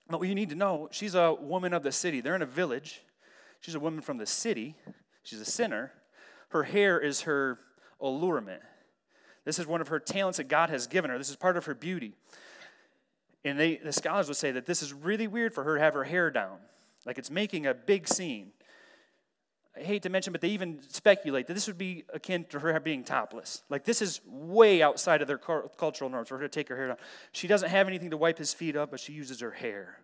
[0.09, 2.21] But what you need to know, she's a woman of the city.
[2.21, 3.01] They're in a village.
[3.59, 4.75] She's a woman from the city.
[5.23, 5.91] She's a sinner.
[6.49, 7.57] Her hair is her
[7.99, 8.61] allurement.
[9.43, 11.17] This is one of her talents that God has given her.
[11.17, 12.13] This is part of her beauty.
[13.43, 15.93] And they, the scholars would say that this is really weird for her to have
[15.93, 16.57] her hair down.
[17.05, 18.51] Like it's making a big scene.
[19.77, 22.79] I hate to mention, but they even speculate that this would be akin to her
[22.79, 23.63] being topless.
[23.69, 26.87] Like this is way outside of their cultural norms for her to take her hair
[26.87, 26.97] down.
[27.31, 29.99] She doesn't have anything to wipe his feet up, but she uses her hair.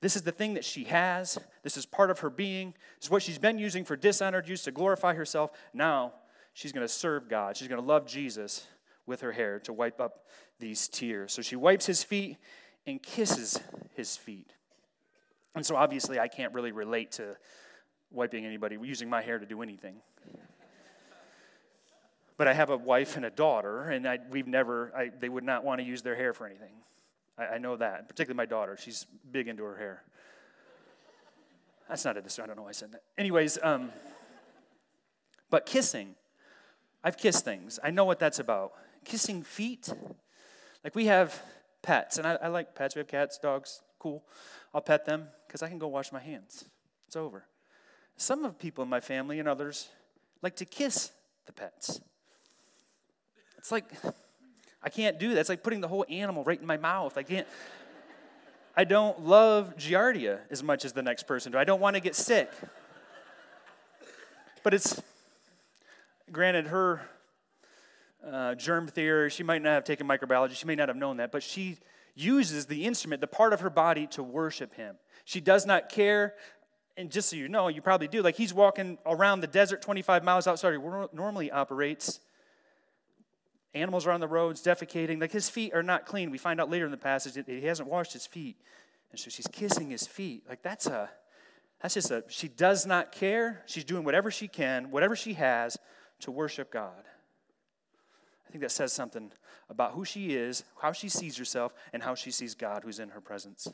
[0.00, 1.38] This is the thing that she has.
[1.62, 2.74] This is part of her being.
[2.98, 5.52] This is what she's been using for dishonored use to glorify herself.
[5.72, 6.14] Now
[6.54, 7.56] she's going to serve God.
[7.56, 8.66] She's going to love Jesus
[9.06, 10.26] with her hair to wipe up
[10.58, 11.32] these tears.
[11.32, 12.38] So she wipes his feet
[12.86, 13.60] and kisses
[13.94, 14.52] his feet.
[15.54, 17.36] And so obviously, I can't really relate to
[18.12, 19.96] wiping anybody, using my hair to do anything.
[22.36, 25.44] But I have a wife and a daughter, and I, we've never, I, they would
[25.44, 26.72] not want to use their hair for anything.
[27.38, 28.76] I, I know that, particularly my daughter.
[28.76, 30.02] She's big into her hair.
[31.88, 33.02] That's not a I don't know why I said that.
[33.18, 33.90] Anyways, um,
[35.50, 36.14] but kissing,
[37.04, 37.78] I've kissed things.
[37.84, 38.72] I know what that's about.
[39.04, 39.92] Kissing feet,
[40.82, 41.42] like we have
[41.82, 42.94] pets, and I, I like pets.
[42.94, 44.24] We have cats, dogs, cool.
[44.72, 46.64] I'll pet them because I can go wash my hands.
[47.06, 47.44] It's over.
[48.16, 49.88] Some of people in my family and others
[50.42, 51.12] like to kiss
[51.46, 52.00] the pets.
[53.58, 53.84] It's like,
[54.82, 55.40] I can't do that.
[55.40, 57.16] It's like putting the whole animal right in my mouth.
[57.16, 57.46] I can't.
[58.76, 61.58] I don't love Giardia as much as the next person do.
[61.58, 62.50] I don't want to get sick.
[64.62, 65.00] But it's,
[66.30, 67.02] granted, her
[68.26, 71.32] uh, germ theory, she might not have taken microbiology, she may not have known that,
[71.32, 71.78] but she
[72.14, 74.96] uses the instrument, the part of her body, to worship him.
[75.24, 76.34] She does not care.
[76.96, 80.24] And just so you know, you probably do, like he's walking around the desert 25
[80.24, 82.20] miles outside where normally operates.
[83.74, 85.20] Animals are on the roads, defecating.
[85.20, 86.30] Like his feet are not clean.
[86.30, 88.56] We find out later in the passage that he hasn't washed his feet.
[89.10, 90.44] And so she's kissing his feet.
[90.48, 91.08] Like that's a,
[91.80, 93.62] that's just a, she does not care.
[93.66, 95.78] She's doing whatever she can, whatever she has
[96.20, 97.04] to worship God.
[98.46, 99.32] I think that says something
[99.70, 103.08] about who she is, how she sees herself, and how she sees God who's in
[103.10, 103.66] her presence.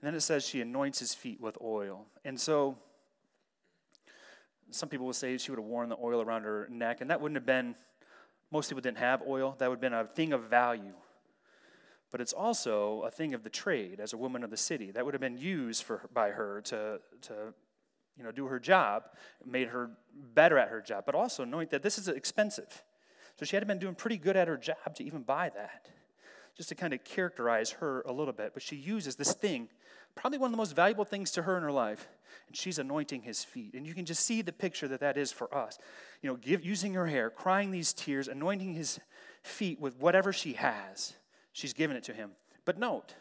[0.00, 2.06] And then it says she anoints his feet with oil.
[2.24, 2.76] And so
[4.70, 7.20] some people will say she would have worn the oil around her neck, and that
[7.20, 7.74] wouldn't have been,
[8.50, 9.56] most people didn't have oil.
[9.58, 10.94] That would have been a thing of value.
[12.10, 14.90] But it's also a thing of the trade as a woman of the city.
[14.90, 17.34] That would have been used for, by her to, to
[18.16, 19.04] you know, do her job,
[19.44, 19.90] made her
[20.34, 22.82] better at her job, but also knowing that this is expensive.
[23.38, 25.88] So she had to been doing pretty good at her job to even buy that,
[26.58, 28.50] just to kind of characterize her a little bit.
[28.52, 29.68] But she uses this thing,
[30.14, 32.08] probably one of the most valuable things to her in her life,
[32.48, 33.74] and she's anointing his feet.
[33.74, 35.78] And you can just see the picture that that is for us.
[36.20, 38.98] You know, give, using her hair, crying these tears, anointing his
[39.42, 41.14] feet with whatever she has.
[41.52, 42.32] She's given it to him.
[42.64, 43.14] But note,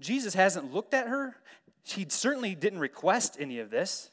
[0.00, 1.36] Jesus hasn't looked at her.
[1.84, 4.10] She certainly didn't request any of this.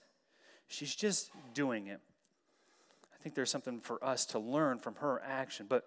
[0.68, 2.00] She's just doing it.
[3.14, 5.66] I think there's something for us to learn from her action.
[5.68, 5.86] But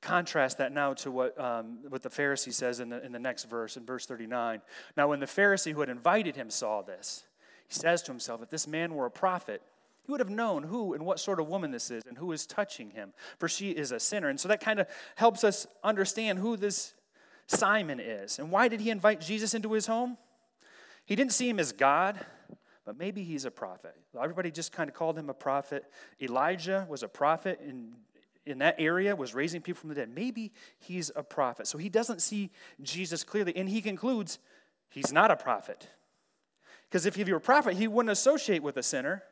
[0.00, 3.44] contrast that now to what, um, what the Pharisee says in the, in the next
[3.44, 4.60] verse, in verse 39.
[4.96, 7.24] Now, when the Pharisee who had invited him saw this,
[7.66, 9.62] he says to himself, If this man were a prophet,
[10.04, 12.46] he would have known who and what sort of woman this is and who is
[12.46, 14.28] touching him, for she is a sinner.
[14.28, 16.94] And so that kind of helps us understand who this
[17.46, 18.38] Simon is.
[18.38, 20.16] And why did he invite Jesus into his home?
[21.04, 22.24] He didn't see him as God
[22.88, 23.94] but maybe he's a prophet.
[24.18, 25.84] Everybody just kind of called him a prophet.
[26.22, 27.92] Elijah was a prophet in,
[28.48, 30.10] in that area, was raising people from the dead.
[30.14, 31.66] Maybe he's a prophet.
[31.66, 32.50] So he doesn't see
[32.82, 34.38] Jesus clearly, and he concludes
[34.88, 35.88] he's not a prophet.
[36.88, 39.22] Because if he were a prophet, he wouldn't associate with a sinner,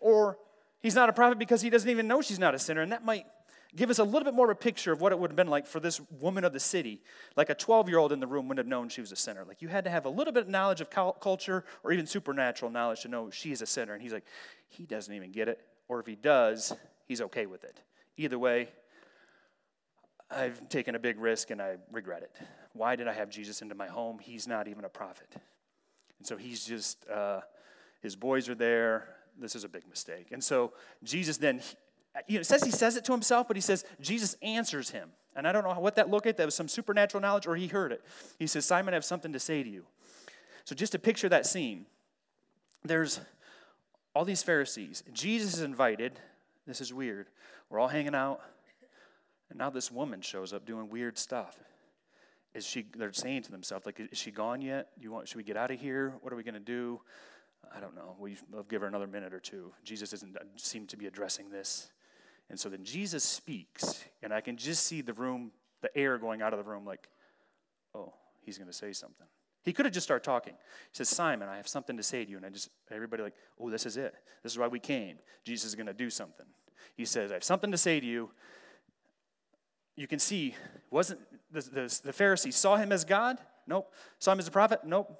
[0.00, 0.38] or
[0.80, 3.04] he's not a prophet because he doesn't even know she's not a sinner, and that
[3.04, 3.26] might
[3.76, 5.48] give us a little bit more of a picture of what it would have been
[5.48, 7.02] like for this woman of the city.
[7.36, 9.44] Like a 12 year old in the room wouldn't have known she was a sinner.
[9.44, 12.70] Like you had to have a little bit of knowledge of culture or even supernatural
[12.70, 13.92] knowledge to know she's a sinner.
[13.94, 14.24] And he's like,
[14.68, 15.60] he doesn't even get it.
[15.88, 16.74] Or if he does,
[17.06, 17.80] he's okay with it.
[18.18, 18.68] Either way,
[20.30, 22.36] I've taken a big risk and I regret it.
[22.74, 24.18] Why did I have Jesus into my home?
[24.18, 25.28] He's not even a prophet.
[26.18, 27.40] And so he's just, uh,
[28.02, 29.08] his boys are there.
[29.40, 30.28] This is a big mistake.
[30.32, 31.62] And so Jesus then
[32.26, 35.10] you know, it says he says it to himself, but he says Jesus answers him.
[35.36, 36.36] And I don't know what that looked like.
[36.36, 38.04] That was some supernatural knowledge, or he heard it.
[38.38, 39.84] He says, Simon, I have something to say to you.
[40.64, 41.86] So just to picture that scene,
[42.84, 43.20] there's
[44.14, 45.04] all these Pharisees.
[45.12, 46.18] Jesus is invited.
[46.66, 47.28] This is weird.
[47.70, 48.40] We're all hanging out.
[49.50, 51.56] And now this woman shows up doing weird stuff.
[52.54, 54.88] Is she, they're saying to themselves, like, is she gone yet?
[54.98, 56.14] You want, should we get out of here?
[56.22, 57.00] What are we going to do?
[57.74, 58.16] I don't know.
[58.18, 59.72] We'll give her another minute or two.
[59.84, 61.90] Jesus doesn't uh, seem to be addressing this.
[62.50, 65.50] And so then Jesus speaks, and I can just see the room,
[65.82, 67.08] the air going out of the room, like,
[67.94, 69.26] oh, he's going to say something.
[69.62, 70.54] He could have just started talking.
[70.54, 72.38] He says, Simon, I have something to say to you.
[72.38, 74.14] And I just, everybody like, oh, this is it.
[74.42, 75.18] This is why we came.
[75.44, 76.46] Jesus is going to do something.
[76.96, 78.30] He says, I have something to say to you.
[79.96, 80.54] You can see,
[80.90, 83.38] wasn't the, the, the Pharisee saw him as God?
[83.66, 83.92] Nope.
[84.18, 84.80] Saw him as a prophet?
[84.84, 85.16] Nope.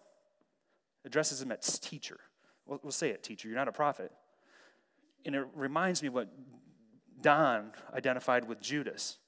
[1.04, 2.18] Addresses him as teacher.
[2.66, 3.48] We'll, we'll say it, teacher.
[3.48, 4.12] You're not a prophet.
[5.24, 6.28] And it reminds me what
[7.20, 9.18] Don identified with Judas.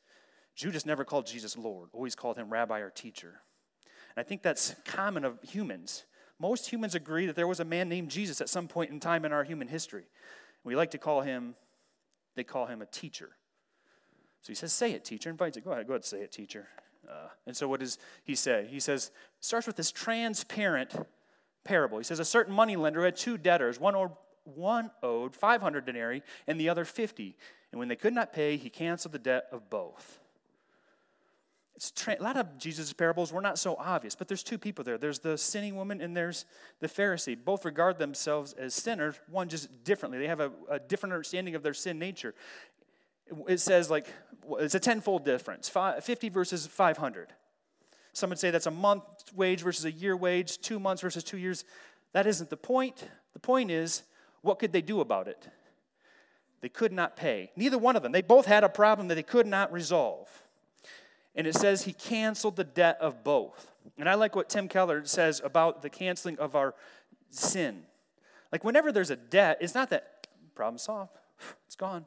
[0.54, 3.40] Judas never called Jesus Lord, always called him rabbi or teacher.
[4.14, 6.04] And I think that's common of humans.
[6.38, 9.24] Most humans agree that there was a man named Jesus at some point in time
[9.24, 10.04] in our human history.
[10.64, 11.54] We like to call him,
[12.34, 13.30] they call him a teacher.
[14.42, 15.30] So he says, Say it, teacher.
[15.30, 15.64] Invites it.
[15.64, 16.68] Go ahead, go ahead, say it, teacher.
[17.08, 18.66] Uh, and so what does he say?
[18.70, 20.94] He says, starts with this transparent
[21.64, 21.98] parable.
[21.98, 23.80] He says, A certain money lender had two debtors.
[23.80, 24.12] One owed,
[24.44, 27.36] one owed 500 denarii and the other 50.
[27.72, 30.18] And when they could not pay, he canceled the debt of both.
[32.06, 34.98] A lot of Jesus' parables were not so obvious, but there's two people there.
[34.98, 36.44] There's the sinning woman and there's
[36.80, 37.36] the Pharisee.
[37.42, 40.18] Both regard themselves as sinners, one just differently.
[40.18, 42.34] They have a, a different understanding of their sin nature.
[43.48, 44.06] It says, like,
[44.58, 47.32] it's a tenfold difference 50 versus 500.
[48.12, 51.38] Some would say that's a month wage versus a year wage, two months versus two
[51.38, 51.64] years.
[52.12, 53.08] That isn't the point.
[53.32, 54.02] The point is,
[54.42, 55.48] what could they do about it?
[56.60, 57.52] They could not pay.
[57.56, 58.12] Neither one of them.
[58.12, 60.28] They both had a problem that they could not resolve.
[61.34, 63.70] And it says he canceled the debt of both.
[63.98, 66.74] And I like what Tim Keller says about the canceling of our
[67.30, 67.82] sin.
[68.52, 71.12] Like, whenever there's a debt, it's not that problem solved,
[71.66, 72.04] it's gone.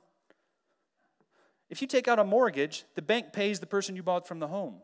[1.70, 4.48] If you take out a mortgage, the bank pays the person you bought from the
[4.48, 4.76] home.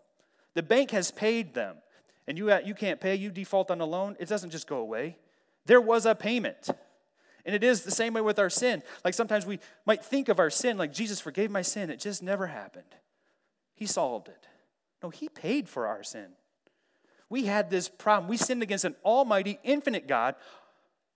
[0.56, 1.76] The bank has paid them,
[2.28, 5.18] and you, you can't pay, you default on a loan, it doesn't just go away.
[5.66, 6.70] There was a payment.
[7.46, 8.84] And it is the same way with our sin.
[9.06, 11.90] Like sometimes we might think of our sin like Jesus forgave my sin.
[11.90, 12.96] It just never happened.
[13.80, 14.48] He solved it.
[15.02, 16.28] No, He paid for our sin.
[17.30, 18.30] We had this problem.
[18.30, 20.36] We sinned against an almighty, infinite God.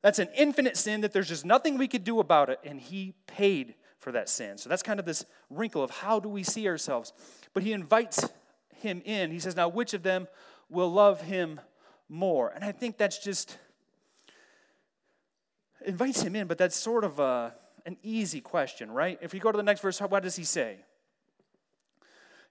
[0.02, 3.14] That's an infinite sin that there's just nothing we could do about it, and He
[3.28, 4.58] paid for that sin.
[4.58, 7.14] So that's kind of this wrinkle of how do we see ourselves.
[7.54, 8.28] But He invites
[8.78, 9.32] Him in.
[9.32, 10.28] He says, Now, which of them
[10.70, 11.60] will love Him
[12.08, 12.50] more?
[12.50, 13.58] And I think that's just
[15.86, 17.54] invites him in, but that's sort of a,
[17.86, 19.20] an easy question, right?
[19.22, 20.78] If you go to the next verse, what does he say?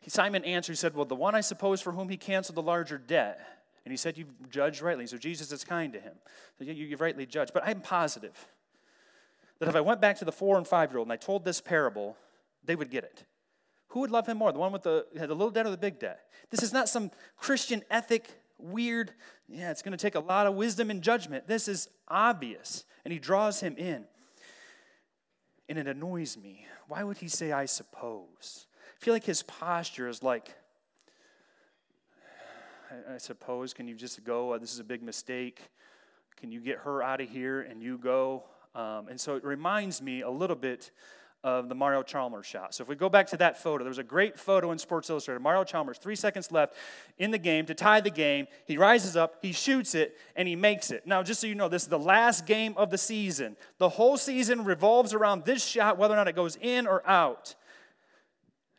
[0.08, 2.98] Simon answered, he said, Well, the one I suppose for whom he canceled the larger
[2.98, 3.40] debt.
[3.84, 5.06] And he said, You've judged rightly.
[5.06, 6.14] So Jesus is kind to him.
[6.58, 7.52] So yeah, you've rightly judged.
[7.52, 8.48] But I'm positive
[9.58, 11.44] that if I went back to the four and five year old and I told
[11.44, 12.16] this parable,
[12.64, 13.24] they would get it.
[13.88, 14.50] Who would love him more?
[14.52, 16.20] The one with the, the little debt or the big debt?
[16.50, 19.12] This is not some Christian ethic, weird,
[19.48, 21.46] yeah, it's going to take a lot of wisdom and judgment.
[21.46, 22.84] This is obvious.
[23.04, 24.04] And he draws him in.
[25.68, 26.66] And it annoys me.
[26.88, 28.66] Why would he say, I suppose?
[29.02, 30.54] I feel like his posture is like,
[32.88, 34.52] I, I suppose, can you just go?
[34.52, 35.60] Uh, this is a big mistake.
[36.36, 38.44] Can you get her out of here and you go?
[38.76, 40.92] Um, and so it reminds me a little bit
[41.42, 42.76] of the Mario Chalmers shot.
[42.76, 45.10] So if we go back to that photo, there was a great photo in Sports
[45.10, 45.40] Illustrated.
[45.40, 46.76] Mario Chalmers, three seconds left
[47.18, 48.46] in the game to tie the game.
[48.66, 51.08] He rises up, he shoots it, and he makes it.
[51.08, 53.56] Now, just so you know, this is the last game of the season.
[53.78, 57.56] The whole season revolves around this shot, whether or not it goes in or out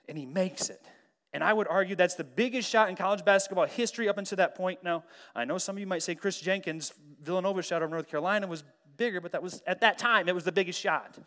[0.07, 0.81] and he makes it.
[1.33, 4.55] And I would argue that's the biggest shot in college basketball history up until that
[4.55, 4.83] point.
[4.83, 5.03] Now,
[5.35, 8.63] I know some of you might say Kris Jenkins, Villanova shot over North Carolina was
[8.97, 11.17] bigger, but that was at that time it was the biggest shot.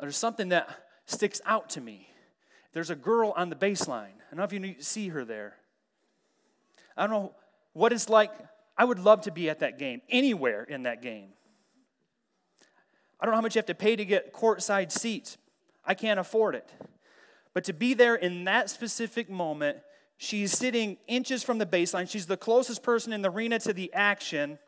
[0.00, 0.68] There's something that
[1.06, 2.08] sticks out to me.
[2.72, 4.16] There's a girl on the baseline.
[4.30, 5.54] I don't know if you see her there.
[6.96, 7.34] I don't know
[7.72, 8.32] what it's like.
[8.76, 11.28] I would love to be at that game, anywhere in that game.
[13.18, 15.38] I don't know how much you have to pay to get courtside seats.
[15.86, 16.68] I can't afford it.
[17.54, 19.78] But to be there in that specific moment,
[20.18, 22.10] she's sitting inches from the baseline.
[22.10, 24.58] She's the closest person in the arena to the action.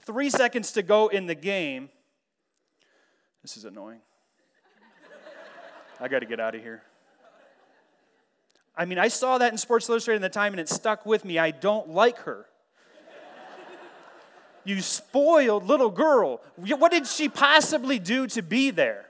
[0.00, 1.90] Three seconds to go in the game.
[3.42, 4.00] This is annoying.
[6.00, 6.82] I got to get out of here.
[8.76, 11.24] I mean, I saw that in Sports Illustrated at the time and it stuck with
[11.24, 11.38] me.
[11.38, 12.46] I don't like her.
[14.64, 16.40] you spoiled little girl.
[16.56, 19.07] What did she possibly do to be there?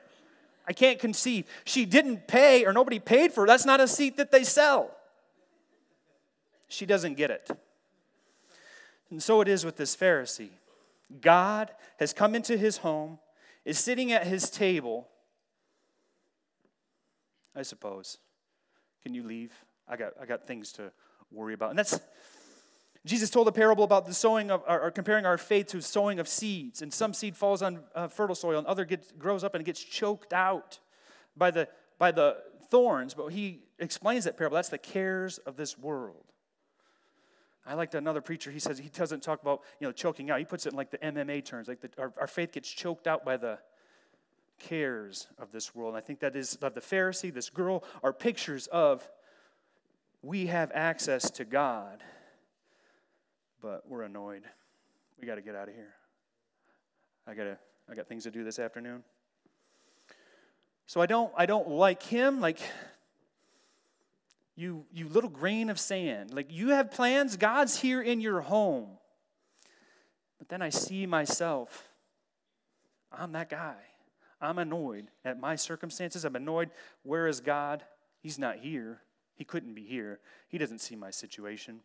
[0.68, 1.46] I can't conceive.
[1.64, 3.46] She didn't pay or nobody paid for her.
[3.46, 4.94] That's not a seat that they sell.
[6.68, 7.50] She doesn't get it.
[9.10, 10.50] And so it is with this Pharisee.
[11.22, 13.18] God has come into his home,
[13.64, 15.08] is sitting at his table.
[17.56, 18.18] I suppose.
[19.02, 19.52] Can you leave?
[19.88, 20.92] I got, I got things to
[21.32, 21.70] worry about.
[21.70, 21.98] And that's
[23.08, 26.28] Jesus told a parable about the sowing of, or, comparing our faith to sowing of
[26.28, 26.82] seeds.
[26.82, 29.82] And some seed falls on uh, fertile soil, and other gets, grows up and gets
[29.82, 30.78] choked out
[31.36, 31.68] by the,
[31.98, 32.36] by the
[32.70, 33.14] thorns.
[33.14, 34.56] But he explains that parable.
[34.56, 36.24] That's the cares of this world.
[37.66, 38.50] I liked another preacher.
[38.50, 40.38] He says he doesn't talk about you know choking out.
[40.38, 41.68] He puts it in like the MMA terms.
[41.68, 43.58] Like the, our, our faith gets choked out by the
[44.58, 45.94] cares of this world.
[45.94, 49.08] And I think that is of the Pharisee, this girl, are pictures of
[50.22, 52.02] we have access to God
[53.60, 54.42] but we're annoyed.
[55.20, 55.94] We got to get out of here.
[57.26, 57.58] I got to
[57.90, 59.02] I got things to do this afternoon.
[60.86, 62.60] So I don't I don't like him like
[64.56, 66.32] you you little grain of sand.
[66.32, 68.88] Like you have plans, God's here in your home.
[70.38, 71.88] But then I see myself
[73.12, 73.76] I'm that guy.
[74.40, 76.24] I'm annoyed at my circumstances.
[76.24, 76.70] I'm annoyed.
[77.02, 77.82] Where is God?
[78.20, 79.00] He's not here.
[79.34, 80.20] He couldn't be here.
[80.48, 81.80] He doesn't see my situation.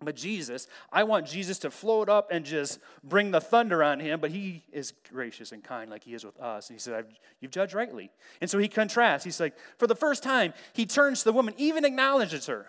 [0.00, 4.20] But Jesus, I want Jesus to float up and just bring the thunder on him,
[4.20, 6.68] but he is gracious and kind like he is with us.
[6.68, 7.04] And he said,
[7.40, 8.10] You've judged rightly.
[8.40, 9.24] And so he contrasts.
[9.24, 12.66] He's like, For the first time, he turns to the woman, even acknowledges her.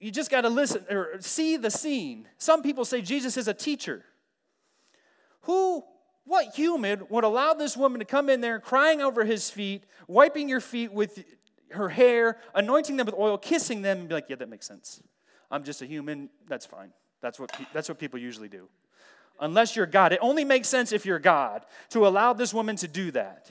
[0.00, 2.26] You just got to listen or see the scene.
[2.36, 4.04] Some people say Jesus is a teacher.
[5.42, 5.84] Who,
[6.24, 10.48] what human would allow this woman to come in there crying over his feet, wiping
[10.48, 11.24] your feet with
[11.70, 15.00] her hair, anointing them with oil, kissing them, and be like, Yeah, that makes sense.
[15.52, 16.92] I'm just a human, that's fine.
[17.20, 18.68] That's what, that's what people usually do.
[19.40, 20.12] unless you're God.
[20.12, 23.50] It only makes sense if you're God to allow this woman to do that.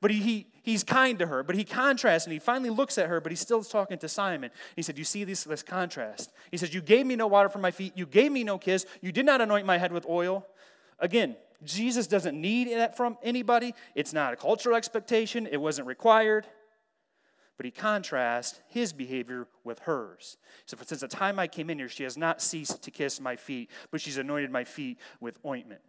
[0.00, 3.08] But he, he, he's kind to her, but he contrasts and he finally looks at
[3.08, 4.50] her, but he's still talking to Simon.
[4.76, 6.30] He said, You see this, this contrast?
[6.50, 8.84] He says, You gave me no water for my feet, you gave me no kiss,
[9.00, 10.46] you did not anoint my head with oil.
[10.98, 13.74] Again, Jesus doesn't need that from anybody.
[13.94, 16.46] It's not a cultural expectation, it wasn't required.
[17.56, 20.36] But he contrasts his behavior with hers.
[20.66, 23.36] So, since the time I came in here, she has not ceased to kiss my
[23.36, 25.80] feet, but she's anointed my feet with ointment.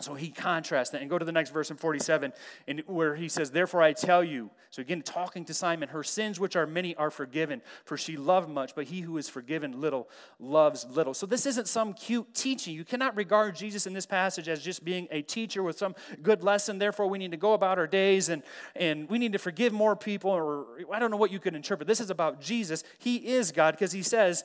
[0.00, 2.32] So he contrasts that and go to the next verse in 47
[2.66, 6.40] and where he says, Therefore I tell you, so again talking to Simon, her sins
[6.40, 10.08] which are many are forgiven, for she loved much, but he who is forgiven little
[10.40, 11.14] loves little.
[11.14, 12.74] So this isn't some cute teaching.
[12.74, 16.42] You cannot regard Jesus in this passage as just being a teacher with some good
[16.42, 16.80] lesson.
[16.80, 18.42] Therefore, we need to go about our days and,
[18.74, 21.86] and we need to forgive more people, or I don't know what you could interpret.
[21.86, 22.82] This is about Jesus.
[22.98, 24.42] He is God because he says,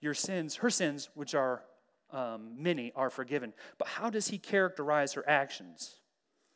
[0.00, 1.62] Your sins, her sins, which are
[2.10, 3.52] um, many are forgiven.
[3.78, 5.96] But how does he characterize her actions?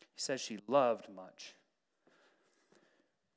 [0.01, 1.55] He says she loved much.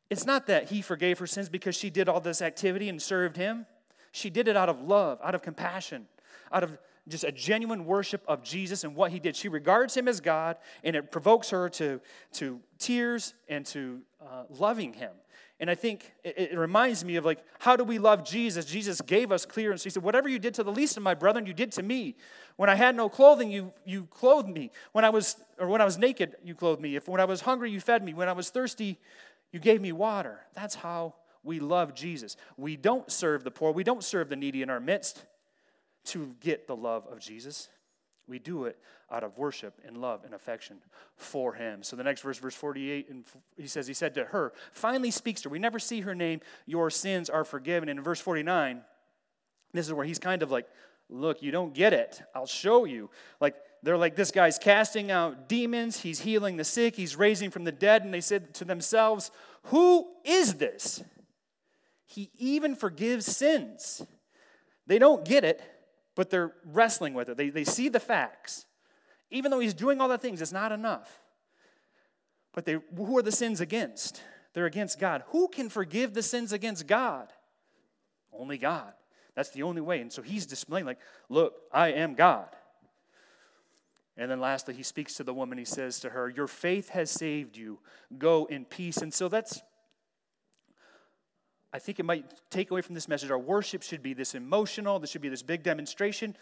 [0.09, 3.38] It's not that he forgave her sins because she did all this activity and served
[3.38, 3.66] him.
[4.11, 6.07] She did it out of love, out of compassion,
[6.51, 9.36] out of just a genuine worship of Jesus and what he did.
[9.36, 12.01] She regards him as God, and it provokes her to,
[12.34, 15.11] to tears and to uh, loving him.
[15.60, 18.66] And I think it, it, reminds me of like, how do we love Jesus?
[18.66, 19.86] Jesus gave us clearance.
[19.86, 22.16] He said, Whatever you did to the least of my brethren, you did to me.
[22.58, 24.72] When I had no clothing, you, you clothed me.
[24.91, 26.97] When I was, or when I was naked, you clothed me.
[26.97, 28.14] If when I was hungry, you fed me.
[28.14, 28.99] When I was thirsty,
[29.53, 30.41] you gave me water.
[30.56, 32.36] That's how we love Jesus.
[32.58, 35.24] We don't serve the poor, we don't serve the needy in our midst
[36.06, 37.70] to get the love of Jesus.
[38.28, 38.78] We do it
[39.11, 40.78] out of worship and love and affection
[41.15, 41.84] for him.
[41.84, 45.41] So the next verse, verse 48, and he says, He said to her, finally speaks
[45.41, 45.53] to her.
[45.53, 47.89] We never see her name, Your sins are forgiven.
[47.89, 48.82] And in verse 49,
[49.73, 50.67] this is where he's kind of like,
[51.07, 52.21] Look, you don't get it.
[52.34, 53.11] I'll show you.
[53.39, 57.63] Like, they're like, This guy's casting out demons, he's healing the sick, he's raising from
[57.63, 58.03] the dead.
[58.03, 59.30] And they said to themselves,
[59.65, 61.03] Who is this?
[62.07, 64.01] He even forgives sins.
[64.88, 65.61] They don't get it
[66.16, 67.38] but they're wrestling with it.
[67.38, 68.66] They, they see the facts.
[69.30, 71.20] Even though he's doing all the things, it's not enough.
[72.53, 74.22] But they, who are the sins against?
[74.53, 75.24] They're against God.
[75.28, 77.28] Who can forgive the sins against God?
[78.32, 78.93] Only God.
[79.36, 79.99] That's the only way.
[79.99, 82.47] And so he's displaying, like, look, I am God.
[84.18, 85.57] And then lastly, he speaks to the woman.
[85.57, 87.80] He says to her, Your faith has saved you.
[88.18, 88.97] Go in peace.
[88.97, 89.61] And so that's
[91.76, 93.30] I think it might take away from this message.
[93.30, 96.38] Our worship should be this emotional, this should be this big demonstration.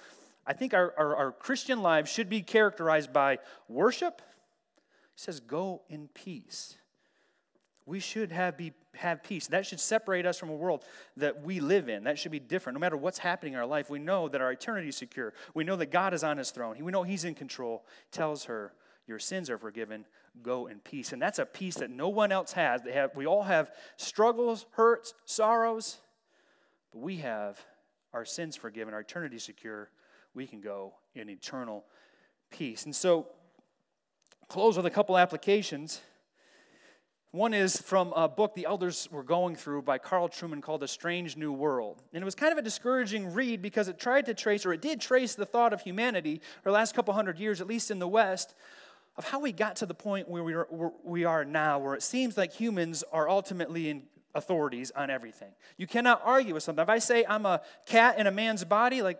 [0.46, 4.22] I think our, our, our Christian lives should be characterized by worship.
[5.16, 6.78] He says, Go in peace.
[7.88, 9.48] We should have, be, have peace.
[9.48, 10.84] That should separate us from a world
[11.18, 12.04] that we live in.
[12.04, 12.76] That should be different.
[12.76, 15.34] No matter what's happening in our life, we know that our eternity is secure.
[15.56, 16.78] We know that God is on his throne.
[16.80, 17.86] We know he's in control.
[18.12, 18.72] Tells her,
[19.08, 20.06] Your sins are forgiven
[20.42, 21.14] go in peace.
[21.14, 22.82] And that's a peace that no one else has.
[22.82, 26.00] They have, we all have struggles, hurts, sorrows,
[26.92, 27.64] but we have
[28.14, 29.90] our sins forgiven, our eternity secure.
[30.34, 31.86] We can go in eternal
[32.50, 32.86] peace.
[32.86, 33.28] And so,
[34.48, 36.02] close with a couple applications.
[37.32, 40.88] One is from a book the elders were going through by Carl Trueman called A
[40.88, 42.04] Strange New World.
[42.14, 44.84] And it was kind of a discouraging read because it tried to trace, or it
[44.84, 47.98] did trace, the thought of humanity for the last couple hundred years, at least in
[47.98, 48.54] the West,
[49.16, 51.94] of how we got to the point where we are, where we are now, where
[51.94, 54.04] it seems like humans are ultimately in
[54.36, 55.52] authorities on everything.
[55.78, 56.82] You cannot argue with something.
[56.82, 59.20] If I say I'm a cat in a man's body, like,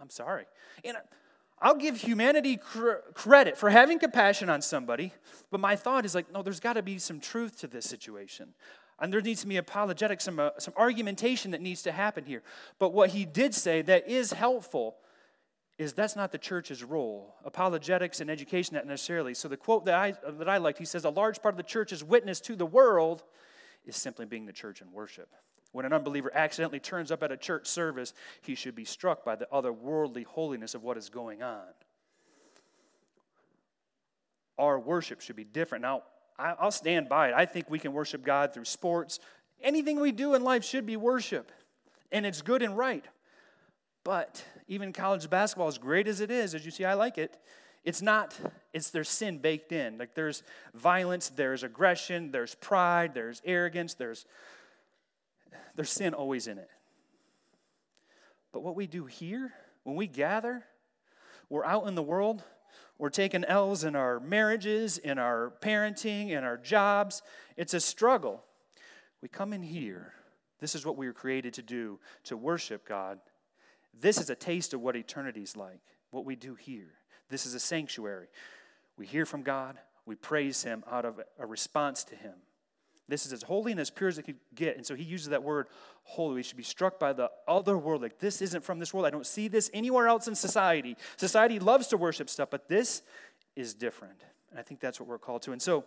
[0.00, 0.44] I'm sorry.
[0.84, 0.96] And
[1.62, 5.12] I'll give humanity cr- credit for having compassion on somebody,
[5.50, 8.54] but my thought is like, no, there's got to be some truth to this situation.
[8.98, 12.42] And there needs to be apologetic, some, uh, some argumentation that needs to happen here.
[12.78, 14.96] But what he did say that is helpful
[15.80, 17.34] is that's not the church's role.
[17.42, 19.32] Apologetics and education, not necessarily.
[19.32, 21.62] So the quote that I, that I liked, he says, a large part of the
[21.62, 23.22] church's witness to the world
[23.86, 25.30] is simply being the church in worship.
[25.72, 28.12] When an unbeliever accidentally turns up at a church service,
[28.42, 31.62] he should be struck by the otherworldly holiness of what is going on.
[34.58, 35.80] Our worship should be different.
[35.80, 36.02] Now,
[36.38, 37.34] I'll stand by it.
[37.34, 39.18] I think we can worship God through sports.
[39.62, 41.50] Anything we do in life should be worship,
[42.12, 43.06] and it's good and right.
[44.10, 47.38] But even college basketball, as great as it is, as you see, I like it,
[47.84, 48.36] it's not,
[48.72, 49.98] it's there's sin baked in.
[49.98, 50.42] Like there's
[50.74, 54.26] violence, there's aggression, there's pride, there's arrogance, there's,
[55.76, 56.68] there's sin always in it.
[58.52, 59.52] But what we do here,
[59.84, 60.64] when we gather,
[61.48, 62.42] we're out in the world,
[62.98, 67.22] we're taking L's in our marriages, in our parenting, in our jobs.
[67.56, 68.42] It's a struggle.
[69.22, 70.14] We come in here.
[70.58, 73.20] This is what we were created to do to worship God
[73.98, 75.80] this is a taste of what eternity's like,
[76.10, 76.92] what we do here.
[77.28, 78.28] This is a sanctuary.
[78.96, 82.34] We hear from God, we praise Him out of a response to Him.
[83.10, 84.76] This is as holy and as pure as it could get.
[84.76, 85.66] And so he uses that word
[86.04, 86.36] holy.
[86.36, 88.02] We should be struck by the other world.
[88.02, 89.04] Like, this isn't from this world.
[89.04, 90.96] I don't see this anywhere else in society.
[91.16, 93.02] Society loves to worship stuff, but this
[93.56, 94.22] is different.
[94.50, 95.52] And I think that's what we're called to.
[95.52, 95.84] And so,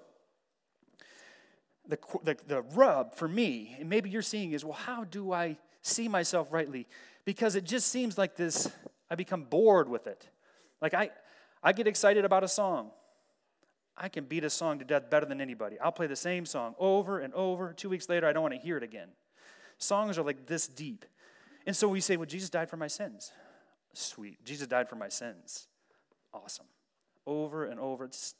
[1.87, 5.57] the, the, the rub for me, and maybe you're seeing, is well, how do I
[5.81, 6.87] see myself rightly?
[7.25, 8.69] Because it just seems like this,
[9.09, 10.27] I become bored with it.
[10.81, 11.09] Like, I,
[11.61, 12.91] I get excited about a song.
[13.95, 15.79] I can beat a song to death better than anybody.
[15.79, 17.73] I'll play the same song over and over.
[17.73, 19.09] Two weeks later, I don't want to hear it again.
[19.77, 21.05] Songs are like this deep.
[21.65, 23.31] And so we say, well, Jesus died for my sins.
[23.93, 24.43] Sweet.
[24.43, 25.67] Jesus died for my sins.
[26.33, 26.65] Awesome.
[27.25, 28.05] Over and over.
[28.05, 28.35] It's,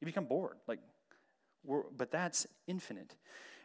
[0.00, 0.56] you become bored.
[0.66, 0.80] Like,
[1.96, 3.14] but that's infinite.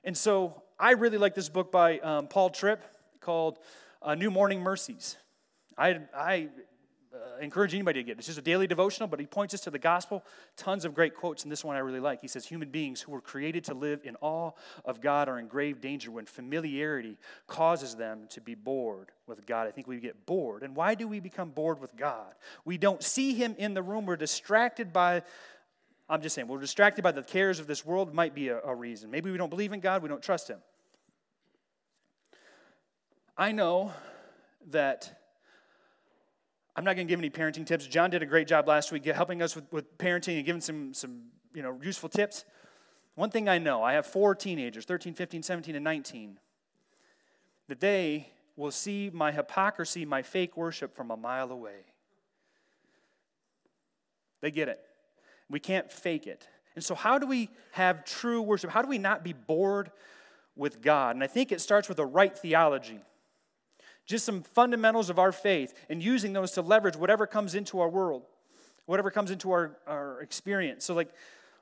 [0.04, 2.84] And so I really like this book by um, Paul Tripp
[3.20, 3.60] called
[4.02, 5.18] uh, New Morning Mercies.
[5.78, 6.50] I, I
[7.14, 8.18] uh, encourage anybody to get it.
[8.20, 10.24] It's just a daily devotional, but he points us to the gospel.
[10.58, 12.22] Tons of great quotes, and this one I really like.
[12.22, 14.52] He says, Human beings who were created to live in awe
[14.86, 19.68] of God are in grave danger when familiarity causes them to be bored with God.
[19.68, 20.64] I think we get bored.
[20.64, 22.34] And why do we become bored with God?
[22.66, 24.06] We don't see him in the room.
[24.06, 25.24] We're distracted by
[26.10, 28.76] I'm just saying, we're distracted by the cares of this world, might be a, a,
[28.76, 29.10] reason.
[29.10, 30.60] Maybe we don't believe in God, we don't trust Him.
[33.38, 33.92] I know
[34.70, 35.22] that
[36.76, 37.88] I'm not going to give any parenting tips.
[37.88, 40.94] John did a great job last week helping us with, with parenting and giving some,
[40.94, 41.24] some
[41.54, 42.46] you know, useful tips.
[43.16, 46.38] One thing I know I have four teenagers 13, 15, 17, and 19
[47.68, 51.86] that they will see my hypocrisy, my fake worship from a mile away.
[54.42, 54.80] They get it.
[55.50, 56.48] We can't fake it.
[56.76, 58.72] And so, how do we have true worship?
[58.72, 59.92] How do we not be bored
[60.56, 61.16] with God?
[61.16, 63.00] And I think it starts with a right theology
[64.06, 67.90] just some fundamentals of our faith and using those to leverage whatever comes into our
[67.90, 68.24] world,
[68.86, 70.86] whatever comes into our, our experience.
[70.86, 71.10] So, like,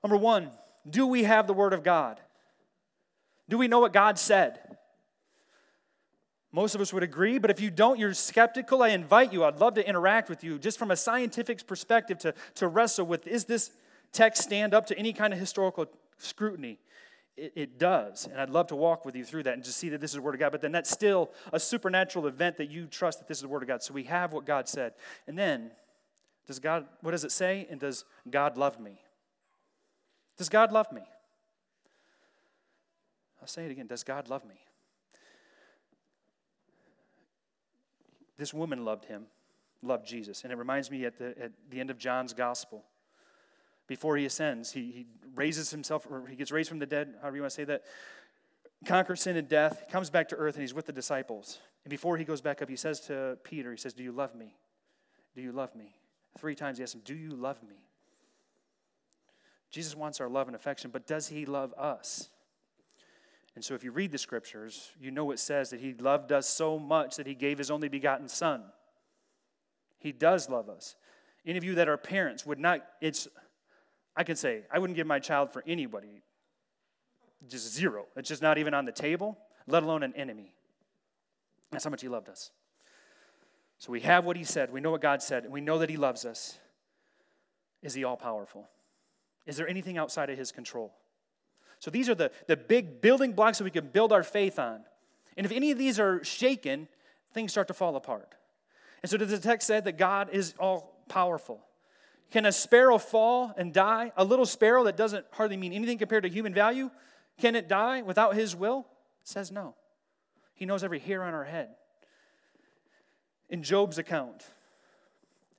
[0.04, 0.52] number one,
[0.90, 2.20] do we have the Word of God?
[3.48, 4.60] Do we know what God said?
[6.52, 8.82] Most of us would agree, but if you don't, you're skeptical.
[8.82, 12.34] I invite you, I'd love to interact with you just from a scientific perspective to,
[12.56, 13.72] to wrestle with is this
[14.12, 15.86] text stand up to any kind of historical
[16.18, 16.80] scrutiny?
[17.40, 18.28] It, it, does.
[18.28, 20.16] And I'd love to walk with you through that and just see that this is
[20.16, 20.52] the Word of God.
[20.52, 23.62] But then that's still a supernatural event that you trust that this is the Word
[23.62, 23.82] of God.
[23.82, 24.94] So we have what God said.
[25.28, 25.72] And then,
[26.48, 27.68] does God, what does it say?
[27.70, 29.00] And does God love me?
[30.38, 31.02] Does God love me?
[33.42, 33.88] I'll say it again.
[33.88, 34.56] Does God love me?
[38.38, 39.26] This woman loved him,
[39.82, 40.44] loved Jesus.
[40.44, 42.86] And it reminds me at the, at the end of John's gospel
[43.90, 44.72] before he ascends.
[44.72, 47.56] He, he raises himself, or he gets raised from the dead, however you want to
[47.56, 47.84] say that,
[48.86, 51.58] conquers sin and death, comes back to earth, and he's with the disciples.
[51.84, 54.36] And before he goes back up, he says to Peter, he says, Do you love
[54.36, 54.56] me?
[55.36, 55.96] Do you love me?
[56.38, 57.76] Three times he asks him, Do you love me?
[59.72, 62.30] Jesus wants our love and affection, but does he love us?
[63.56, 66.48] And so if you read the scriptures, you know it says that he loved us
[66.48, 68.64] so much that he gave his only begotten son.
[69.98, 70.96] He does love us.
[71.46, 73.28] Any of you that are parents would not, it's
[74.20, 76.22] I can say, I wouldn't give my child for anybody.
[77.48, 78.06] Just zero.
[78.18, 80.54] It's just not even on the table, let alone an enemy.
[81.72, 82.52] That's how much He loved us.
[83.78, 84.74] So we have what He said.
[84.74, 85.46] We know what God said.
[85.46, 86.58] And we know that He loves us.
[87.82, 88.68] Is He all powerful?
[89.46, 90.92] Is there anything outside of His control?
[91.80, 94.82] So these are the, the big building blocks that we can build our faith on.
[95.38, 96.90] And if any of these are shaken,
[97.34, 98.36] things start to fall apart.
[99.02, 101.62] And so the text say that God is all powerful?
[102.32, 104.12] Can a sparrow fall and die?
[104.16, 106.92] A little sparrow that doesn't hardly mean anything compared to human value,
[107.40, 108.86] can it die without his will?
[109.22, 109.76] It says no.
[110.54, 111.70] He knows every hair on our head.
[113.50, 114.46] In Job's account,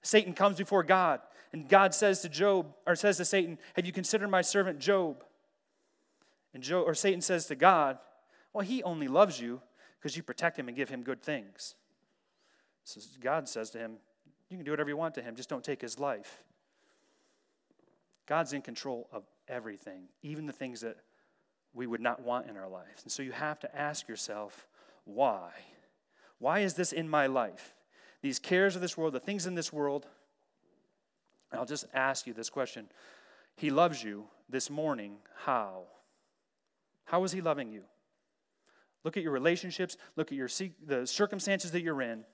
[0.03, 1.21] Satan comes before God,
[1.53, 5.25] and God says to Job, or says to Satan, Have you considered my servant Job?
[6.55, 7.99] And Job, or Satan says to God,
[8.53, 9.61] Well, he only loves you
[9.99, 11.75] because you protect him and give him good things.
[12.85, 13.97] So God says to him,
[14.49, 16.43] You can do whatever you want to him, just don't take his life.
[18.31, 20.97] God's in control of everything, even the things that
[21.75, 23.03] we would not want in our lives.
[23.03, 24.69] And so you have to ask yourself,
[25.03, 25.51] why?
[26.39, 27.75] Why is this in my life?
[28.23, 30.07] These cares of this world, the things in this world.
[31.53, 32.87] I'll just ask you this question.
[33.57, 35.17] He loves you this morning.
[35.35, 35.87] How?
[37.07, 37.83] How is He loving you?
[39.03, 40.49] Look at your relationships, look at your
[40.87, 42.25] the circumstances that you're in.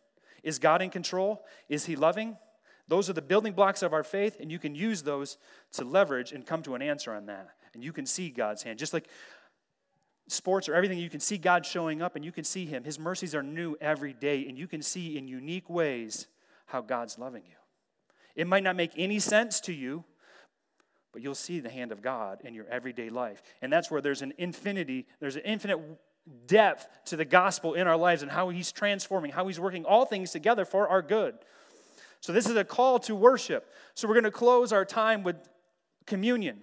[0.43, 1.43] Is God in control?
[1.71, 2.37] Is He loving?
[2.89, 5.39] Those are the building blocks of our faith, and you can use those
[5.73, 7.49] to leverage and come to an answer on that.
[7.75, 8.79] And you can see God's hand.
[8.79, 9.09] Just like
[10.29, 12.85] sports or everything, you can see God showing up and you can see Him.
[12.85, 16.29] His mercies are new every day, and you can see in unique ways
[16.67, 17.57] how God's loving you.
[18.35, 20.05] It might not make any sense to you,
[21.13, 23.43] but you'll see the hand of God in your everyday life.
[23.63, 25.81] And that's where there's an infinity, there's an infinite
[26.47, 30.05] depth to the gospel in our lives and how he's transforming, how he's working all
[30.05, 31.37] things together for our good.
[32.27, 33.73] So, this is a call to worship.
[33.95, 35.37] So, we're going to close our time with
[36.07, 36.59] communion.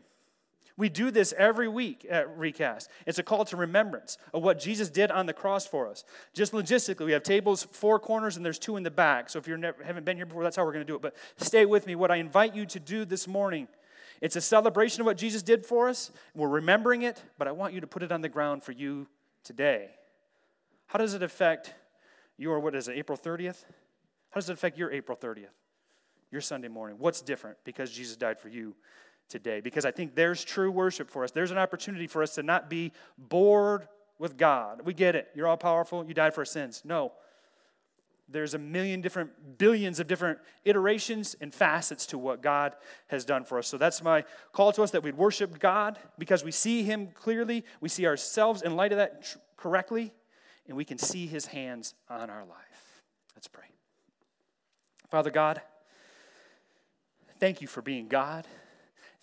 [0.75, 2.89] We do this every week at Recast.
[3.07, 6.03] It's a call to remembrance of what Jesus did on the cross for us.
[6.33, 9.29] Just logistically, we have tables four corners and there's two in the back.
[9.29, 9.53] So if you
[9.85, 11.01] haven't been here before, that's how we're going to do it.
[11.01, 11.95] But stay with me.
[11.95, 13.69] What I invite you to do this morning,
[14.19, 16.11] it's a celebration of what Jesus did for us.
[16.35, 19.07] We're remembering it, but I want you to put it on the ground for you
[19.45, 19.91] today.
[20.87, 21.73] How does it affect
[22.37, 23.63] your, what is it, April 30th?
[24.33, 25.45] How does it affect your April 30th?
[26.31, 26.97] Your Sunday morning?
[26.97, 28.75] What's different because Jesus died for you
[29.29, 31.29] today because I think there's true worship for us.
[31.29, 34.81] There's an opportunity for us to not be bored with God.
[34.85, 35.29] We get it.
[35.35, 36.03] You're all powerful.
[36.03, 36.81] You died for our sins.
[36.83, 37.11] No.
[38.27, 42.75] There's a million different, billions of different iterations and facets to what God
[43.09, 43.67] has done for us.
[43.67, 47.63] So that's my call to us that we'd worship God because we see Him clearly.
[47.81, 50.11] We see ourselves in light of that tr- correctly,
[50.67, 53.03] and we can see His hands on our life.
[53.35, 53.72] Let's pray.
[55.13, 55.61] Father God,
[57.39, 58.47] thank you for being God.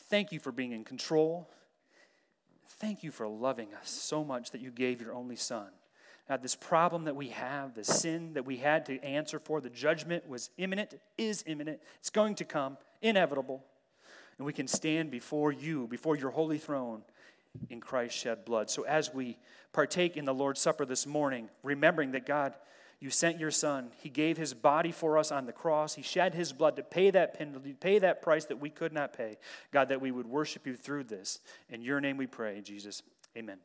[0.02, 1.50] Thank you for being in control.
[2.78, 5.66] Thank you for loving us so much that you gave your only son.
[6.28, 9.68] God, this problem that we have, the sin that we had to answer for, the
[9.68, 13.64] judgment was imminent, is imminent, it's going to come, inevitable.
[14.38, 17.02] And we can stand before you, before your holy throne
[17.68, 18.70] in Christ's shed blood.
[18.70, 19.38] So as we
[19.72, 22.54] partake in the Lord's Supper this morning, remembering that God,
[23.00, 23.90] you sent your son.
[24.02, 25.94] He gave his body for us on the cross.
[25.94, 29.14] He shed his blood to pay that penalty, pay that price that we could not
[29.16, 29.38] pay.
[29.72, 31.40] God, that we would worship you through this.
[31.70, 33.02] In your name we pray, Jesus.
[33.36, 33.58] Amen.